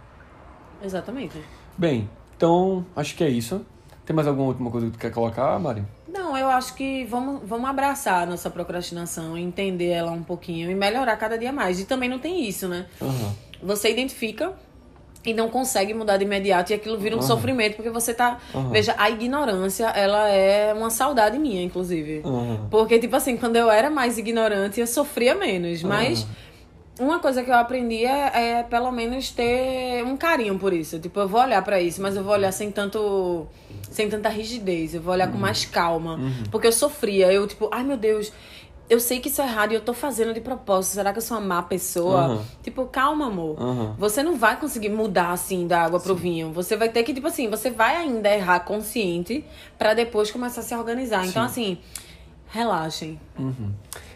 Exatamente. 0.84 1.42
Bem, 1.78 2.10
então 2.36 2.86
acho 2.96 3.16
que 3.16 3.24
é 3.24 3.30
isso. 3.30 3.66
Tem 4.10 4.16
mais 4.16 4.28
alguma 4.28 4.48
última 4.48 4.72
coisa 4.72 4.88
que 4.88 4.94
tu 4.94 4.98
quer 4.98 5.12
colocar, 5.12 5.60
Mari? 5.60 5.84
Não, 6.08 6.36
eu 6.36 6.50
acho 6.50 6.74
que 6.74 7.06
vamos, 7.06 7.42
vamos 7.48 7.70
abraçar 7.70 8.24
a 8.24 8.26
nossa 8.26 8.50
procrastinação, 8.50 9.38
entender 9.38 9.90
ela 9.90 10.10
um 10.10 10.24
pouquinho 10.24 10.72
e 10.72 10.74
melhorar 10.74 11.16
cada 11.16 11.38
dia 11.38 11.54
mais. 11.54 11.80
E 11.80 11.86
também 11.86 12.10
não 12.10 12.18
tem 12.18 12.44
isso, 12.50 12.68
né? 12.68 12.88
Uhum. 13.00 13.32
Você 13.62 13.92
identifica 13.92 14.54
e 15.24 15.32
não 15.32 15.48
consegue 15.48 15.94
mudar 15.94 16.18
de 16.18 16.24
imediato 16.26 16.72
e 16.72 16.74
aquilo 16.74 16.98
vira 16.98 17.16
um 17.16 17.20
uhum. 17.20 17.24
sofrimento 17.24 17.76
porque 17.76 17.92
você 17.92 18.12
tá 18.12 18.40
uhum. 18.52 18.72
veja 18.72 18.96
a 18.98 19.12
ignorância 19.12 19.88
ela 19.88 20.30
é 20.30 20.74
uma 20.74 20.90
saudade 20.90 21.38
minha 21.38 21.62
inclusive 21.62 22.22
uhum. 22.24 22.68
porque 22.72 22.98
tipo 23.00 23.14
assim 23.18 23.36
quando 23.36 23.58
eu 23.58 23.70
era 23.70 23.90
mais 23.90 24.18
ignorante 24.18 24.80
eu 24.80 24.88
sofria 24.88 25.36
menos 25.36 25.84
mas 25.84 26.26
uma 27.00 27.20
coisa 27.20 27.44
que 27.44 27.50
eu 27.50 27.56
aprendi 27.56 28.06
é, 28.06 28.60
é, 28.60 28.64
pelo 28.64 28.92
menos 28.92 29.32
ter 29.32 30.04
um 30.04 30.18
carinho 30.18 30.60
por 30.60 30.74
isso 30.74 31.00
tipo 31.00 31.20
eu 31.20 31.28
vou 31.28 31.42
olhar 31.42 31.64
para 31.64 31.80
isso 31.82 32.02
mas 32.02 32.16
eu 32.16 32.24
vou 32.24 32.34
olhar 32.34 32.52
sem 32.52 32.72
tanto 32.72 33.48
sem 33.90 34.10
tanta 34.10 34.30
rigidez 34.30 34.94
eu 34.94 35.02
vou 35.02 35.14
olhar 35.14 35.28
com 35.28 35.36
uhum. 35.36 35.42
mais 35.42 35.66
calma 35.66 36.16
uhum. 36.16 36.44
porque 36.52 36.68
eu 36.68 36.72
sofria 36.72 37.32
eu 37.32 37.48
tipo 37.48 37.70
ai 37.72 37.84
meu 37.84 37.98
Deus 37.98 38.32
eu 38.90 39.00
sei 39.00 39.20
que 39.20 39.30
isso 39.30 39.40
é 39.42 39.46
errado 39.46 39.72
e 39.72 39.76
eu 39.76 39.82
tô 39.82 39.94
fazendo 39.94 40.34
de 40.34 40.42
propósito. 40.42 40.94
Será 40.94 41.12
que 41.14 41.20
eu 41.20 41.22
sou 41.22 41.38
uma 41.38 41.46
má 41.46 41.62
pessoa? 41.62 42.28
Uhum. 42.28 42.42
Tipo, 42.64 42.86
calma, 42.88 43.28
amor. 43.28 43.62
Uhum. 43.62 43.94
Você 43.94 44.24
não 44.24 44.36
vai 44.36 44.60
conseguir 44.60 44.90
mudar 44.90 45.32
assim 45.32 45.68
da 45.68 45.84
água 45.84 46.00
Sim. 46.00 46.06
pro 46.06 46.16
vinho. 46.16 46.52
Você 46.54 46.76
vai 46.76 46.90
ter 46.90 47.04
que, 47.04 47.14
tipo 47.14 47.28
assim, 47.28 47.48
você 47.48 47.70
vai 47.70 47.96
ainda 47.96 48.34
errar 48.34 48.62
consciente 48.62 49.46
para 49.78 49.94
depois 49.94 50.32
começar 50.32 50.62
a 50.62 50.64
se 50.64 50.76
organizar. 50.76 51.24
Então, 51.28 51.48
Sim. 51.48 51.62
Então, 51.62 51.74
assim, 51.74 51.78
relaxem. 52.48 53.20
Uhum. 53.38 53.72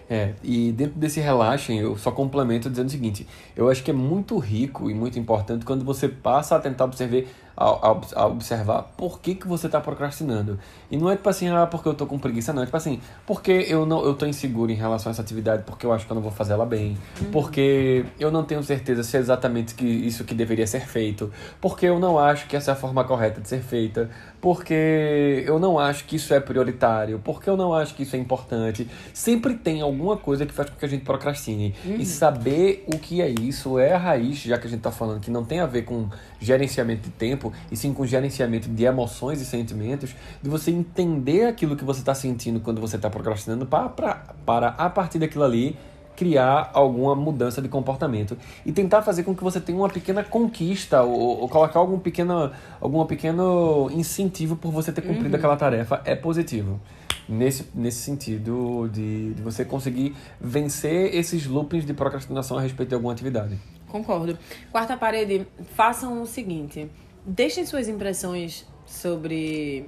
É, 0.10 0.34
e 0.44 0.72
dentro 0.72 1.00
desse 1.00 1.20
relaxem, 1.20 1.80
eu 1.80 1.98
só 1.98 2.12
complemento 2.12 2.70
dizendo 2.70 2.88
o 2.88 2.92
seguinte: 2.92 3.28
eu 3.56 3.70
acho 3.70 3.84
que 3.84 3.92
é 3.92 3.94
muito 3.94 4.38
rico 4.38 4.90
e 4.90 4.94
muito 4.94 5.18
importante 5.18 5.66
quando 5.66 5.86
você 5.86 6.08
passa 6.08 6.56
a 6.56 6.60
tentar 6.60 6.86
observar 6.86 7.24
a, 7.56 7.98
a, 8.16 8.28
observar 8.28 8.94
por 8.98 9.20
que, 9.20 9.36
que 9.36 9.48
você 9.48 9.68
está 9.68 9.80
procrastinando. 9.80 10.60
E 10.90 10.98
não 10.98 11.10
é 11.10 11.16
tipo 11.16 11.30
assim, 11.30 11.50
ah, 11.50 11.68
porque 11.68 11.88
eu 11.88 11.94
tô 11.94 12.06
com 12.06 12.18
preguiça, 12.18 12.52
não. 12.52 12.64
É 12.64 12.66
tipo 12.66 12.78
assim, 12.78 13.00
porque 13.26 13.66
eu 13.68 13.86
não 13.86 14.04
eu 14.04 14.14
tô 14.14 14.26
inseguro 14.26 14.72
em 14.72 14.76
relação 14.76 15.10
a 15.10 15.12
essa 15.12 15.22
atividade, 15.22 15.64
porque 15.66 15.86
eu 15.86 15.94
acho 15.94 16.06
que 16.06 16.12
eu 16.12 16.16
não 16.16 16.22
vou 16.22 16.32
fazer 16.32 16.54
ela 16.54 16.66
bem, 16.66 16.98
uhum. 17.22 17.32
porque 17.32 18.06
eu 18.20 18.32
não 18.32 18.44
tenho 18.44 18.64
certeza 18.64 19.04
se 19.04 19.18
é 19.18 19.20
exatamente 19.20 19.76
que 19.76 19.86
isso 19.86 20.24
que 20.24 20.34
deveria 20.34 20.66
ser 20.68 20.88
feito, 20.88 21.32
porque 21.62 21.86
eu 21.86 22.00
não 22.00 22.18
acho 22.18 22.48
que 22.48 22.56
essa 22.56 22.72
é 22.72 22.74
a 22.74 22.76
forma 22.76 23.04
correta 23.04 23.40
de 23.40 23.48
ser 23.48 23.62
feita, 23.62 24.10
porque 24.42 25.44
eu 25.48 25.58
não 25.58 25.80
acho 25.80 26.06
que 26.06 26.18
isso 26.18 26.34
é 26.34 26.40
prioritário, 26.40 27.20
porque 27.24 27.50
eu 27.50 27.56
não 27.56 27.74
acho 27.74 27.96
que 27.96 28.04
isso 28.04 28.16
é 28.16 28.20
importante. 28.20 28.88
Sempre 29.14 29.54
tem 29.54 29.82
alguma 29.82 30.18
coisa 30.18 30.46
que 30.46 30.54
faz 30.54 30.70
com 30.70 30.76
que 30.76 30.84
a 30.84 30.88
gente 30.88 31.06
procrastine. 31.06 31.74
Uhum. 31.86 31.96
E 31.96 32.06
saber 32.06 32.84
o 32.94 33.00
que 33.00 33.22
é 33.22 33.30
isso 33.30 33.80
é 33.80 33.94
a 33.94 33.98
raiz, 33.98 34.40
já 34.40 34.58
que 34.58 34.68
a 34.68 34.70
gente 34.70 34.80
está 34.80 34.92
falando 34.92 35.22
que 35.22 35.32
não 35.32 35.46
tem 35.46 35.62
a 35.62 35.66
ver 35.66 35.84
com 35.84 36.10
gerenciamento 36.42 37.04
de 37.04 37.10
tempo, 37.12 37.43
e 37.72 37.76
sim 37.76 37.94
com 37.94 38.06
gerenciamento 38.06 38.70
de 38.70 38.86
emoções 38.86 39.42
e 39.42 39.46
sentimentos, 39.46 40.16
de 40.42 40.50
você 40.50 40.72
entender 40.72 41.48
aquilo 41.48 41.76
que 41.76 41.84
você 41.84 42.00
está 42.00 42.14
sentindo 42.14 42.60
quando 42.60 42.80
você 42.80 42.96
está 42.96 43.10
procrastinando 43.10 43.66
para, 43.66 43.90
para, 43.90 44.16
para, 44.46 44.68
a 44.70 44.90
partir 44.90 45.20
daquilo 45.20 45.44
ali, 45.44 45.76
criar 46.16 46.70
alguma 46.74 47.16
mudança 47.16 47.62
de 47.62 47.68
comportamento 47.68 48.38
e 48.66 48.72
tentar 48.72 49.02
fazer 49.02 49.24
com 49.24 49.36
que 49.36 49.44
você 49.44 49.60
tenha 49.60 49.78
uma 49.78 49.90
pequena 49.90 50.24
conquista 50.24 51.02
ou, 51.02 51.42
ou 51.42 51.50
colocar 51.50 51.80
algum 51.80 52.00
pequeno, 52.00 52.52
algum 52.80 53.04
pequeno 53.06 53.90
incentivo 53.92 54.56
por 54.56 54.72
você 54.72 54.92
ter 54.92 55.02
cumprido 55.02 55.30
uhum. 55.30 55.36
aquela 55.36 55.56
tarefa 55.56 56.02
é 56.06 56.16
positivo. 56.16 56.80
Nesse, 57.28 57.70
nesse 57.74 58.00
sentido 58.00 58.90
de, 58.92 59.34
de 59.34 59.42
você 59.42 59.64
conseguir 59.64 60.14
vencer 60.42 61.16
esses 61.16 61.48
loopings 61.48 61.86
de 61.86 61.94
procrastinação 61.94 62.58
a 62.58 62.62
respeito 62.62 62.90
de 62.90 62.96
alguma 62.96 63.14
atividade. 63.14 63.58
Concordo. 63.88 64.38
Quarta 64.72 64.98
parede, 64.98 65.48
façam 65.76 66.22
o 66.22 66.26
seguinte: 66.26 66.90
deixem 67.26 67.66
suas 67.66 67.88
impressões 67.88 68.66
sobre 68.86 69.86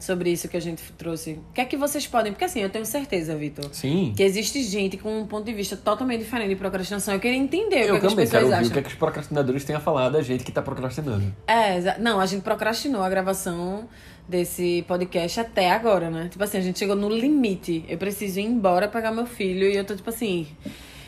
sobre 0.00 0.30
isso 0.30 0.48
que 0.48 0.56
a 0.56 0.60
gente 0.60 0.82
trouxe. 0.94 1.32
O 1.32 1.52
que 1.52 1.60
é 1.60 1.64
que 1.64 1.76
vocês 1.76 2.06
podem. 2.06 2.32
Porque 2.32 2.44
assim, 2.44 2.60
eu 2.60 2.70
tenho 2.70 2.86
certeza, 2.86 3.36
Vitor. 3.36 3.68
Sim. 3.72 4.14
Que 4.16 4.22
existe 4.22 4.62
gente 4.62 4.96
com 4.96 5.20
um 5.20 5.26
ponto 5.26 5.44
de 5.44 5.52
vista 5.52 5.76
totalmente 5.76 6.20
diferente 6.20 6.48
de 6.48 6.56
procrastinação. 6.56 7.14
Eu 7.14 7.20
queria 7.20 7.38
entender 7.38 7.88
eu 7.88 7.96
o 7.96 8.00
que, 8.00 8.08
também 8.08 8.24
é 8.24 8.26
que 8.26 8.32
pessoas 8.32 8.42
quero 8.44 8.54
acham. 8.54 8.68
o 8.68 8.72
que, 8.72 8.78
é 8.78 8.82
que 8.82 8.88
os 8.88 8.94
procrastinadores 8.94 9.64
têm 9.64 9.76
a 9.76 9.80
falar 9.80 10.08
da 10.08 10.22
gente 10.22 10.42
que 10.42 10.50
está 10.50 10.62
procrastinando. 10.62 11.32
É, 11.46 11.98
não, 11.98 12.18
a 12.18 12.26
gente 12.26 12.42
procrastinou 12.42 13.02
a 13.02 13.10
gravação 13.10 13.88
desse 14.26 14.84
podcast 14.88 15.40
até 15.40 15.70
agora, 15.70 16.08
né? 16.08 16.28
Tipo 16.30 16.42
assim, 16.44 16.56
a 16.56 16.62
gente 16.62 16.78
chegou 16.78 16.96
no 16.96 17.08
limite. 17.08 17.84
Eu 17.88 17.98
preciso 17.98 18.40
ir 18.40 18.44
embora 18.44 18.88
pegar 18.88 19.12
meu 19.12 19.26
filho 19.26 19.68
e 19.68 19.76
eu 19.76 19.84
tô 19.84 19.94
tipo 19.94 20.08
assim. 20.08 20.46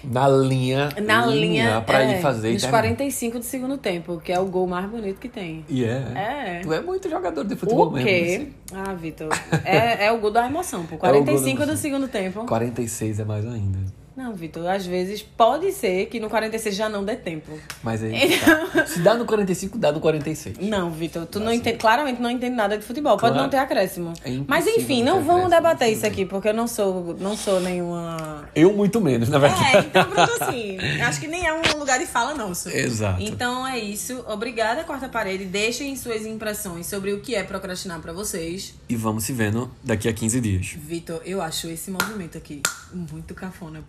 Na 0.04 0.28
linha. 0.28 0.88
Na 1.02 1.26
linha. 1.26 1.62
linha 1.62 1.80
pra 1.80 2.02
é, 2.04 2.18
ir 2.18 2.22
fazer. 2.22 2.52
Nos 2.52 2.66
45 2.66 3.38
do 3.38 3.44
segundo 3.44 3.78
tempo, 3.78 4.20
que 4.22 4.32
é 4.32 4.38
o 4.38 4.46
gol 4.46 4.66
mais 4.66 4.88
bonito 4.90 5.18
que 5.18 5.28
tem. 5.28 5.64
E 5.68 5.82
yeah. 5.82 6.18
é. 6.18 6.58
é. 6.58 6.60
Tu 6.60 6.72
é 6.72 6.80
muito 6.80 7.08
jogador 7.08 7.44
de 7.44 7.56
futebol 7.56 7.88
o 7.88 7.94
quê? 7.94 8.02
mesmo. 8.04 8.48
Ah, 8.74 8.94
Vitor. 8.94 9.28
É, 9.64 10.06
é 10.06 10.12
o 10.12 10.18
gol 10.18 10.30
da 10.30 10.46
emoção, 10.46 10.84
pô. 10.86 10.96
45 10.96 11.62
é 11.62 11.66
do, 11.66 11.72
do 11.72 11.78
segundo 11.78 12.08
tempo. 12.08 12.44
46 12.46 13.20
é 13.20 13.24
mais 13.24 13.46
ainda. 13.46 14.01
Não, 14.16 14.34
Vitor, 14.34 14.66
às 14.68 14.84
vezes 14.84 15.22
pode 15.22 15.72
ser 15.72 16.06
que 16.06 16.20
no 16.20 16.28
46 16.28 16.74
já 16.74 16.88
não 16.88 17.04
dê 17.04 17.16
tempo. 17.16 17.50
Mas 17.82 18.02
aí. 18.02 18.38
Tá. 18.72 18.86
Se 18.86 19.00
dá 19.00 19.14
no 19.14 19.24
45, 19.24 19.78
dá 19.78 19.90
no 19.92 20.00
46. 20.00 20.58
Não, 20.58 20.90
Vitor, 20.90 21.24
tu 21.26 21.40
não 21.40 21.52
entende, 21.52 21.78
claramente 21.78 22.20
não 22.20 22.30
entende 22.30 22.54
nada 22.54 22.76
de 22.76 22.84
futebol. 22.84 23.16
Pode 23.16 23.32
Claro. 23.32 23.42
não 23.44 23.48
ter 23.50 23.56
acréscimo. 23.58 24.12
É 24.24 24.30
Mas 24.46 24.66
enfim, 24.66 25.02
não 25.02 25.22
vamos 25.22 25.48
debater 25.50 25.88
isso 25.92 26.06
aqui, 26.06 26.24
porque 26.26 26.48
eu 26.48 26.54
não 26.54 26.66
sou, 26.66 27.16
não 27.18 27.36
sou 27.36 27.60
nenhuma. 27.60 28.48
Eu 28.54 28.72
muito 28.72 29.00
menos, 29.00 29.28
na 29.28 29.38
verdade. 29.38 29.76
É, 29.76 29.80
então 29.80 30.04
pronto 30.04 30.42
assim. 30.42 30.78
Acho 31.02 31.20
que 31.20 31.26
nem 31.28 31.46
é 31.46 31.52
um 31.54 31.78
lugar 31.78 31.98
de 31.98 32.06
fala 32.06 32.34
nosso. 32.34 32.68
Exato. 32.68 33.22
Então 33.22 33.66
é 33.66 33.78
isso. 33.78 34.24
Obrigada, 34.28 34.84
Quarta 34.84 35.08
Parede. 35.08 35.44
Deixem 35.44 35.94
suas 35.96 36.26
impressões 36.26 36.86
sobre 36.86 37.12
o 37.12 37.20
que 37.20 37.34
é 37.34 37.42
procrastinar 37.42 38.00
pra 38.00 38.12
vocês. 38.12 38.74
E 38.88 38.96
vamos 38.96 39.24
se 39.24 39.32
vendo 39.32 39.70
daqui 39.82 40.08
a 40.08 40.12
15 40.12 40.40
dias. 40.40 40.74
Vitor, 40.76 41.20
eu 41.24 41.40
acho 41.40 41.68
esse 41.68 41.90
movimento 41.90 42.36
aqui 42.36 42.60
muito 42.92 43.34
cafona, 43.34 43.80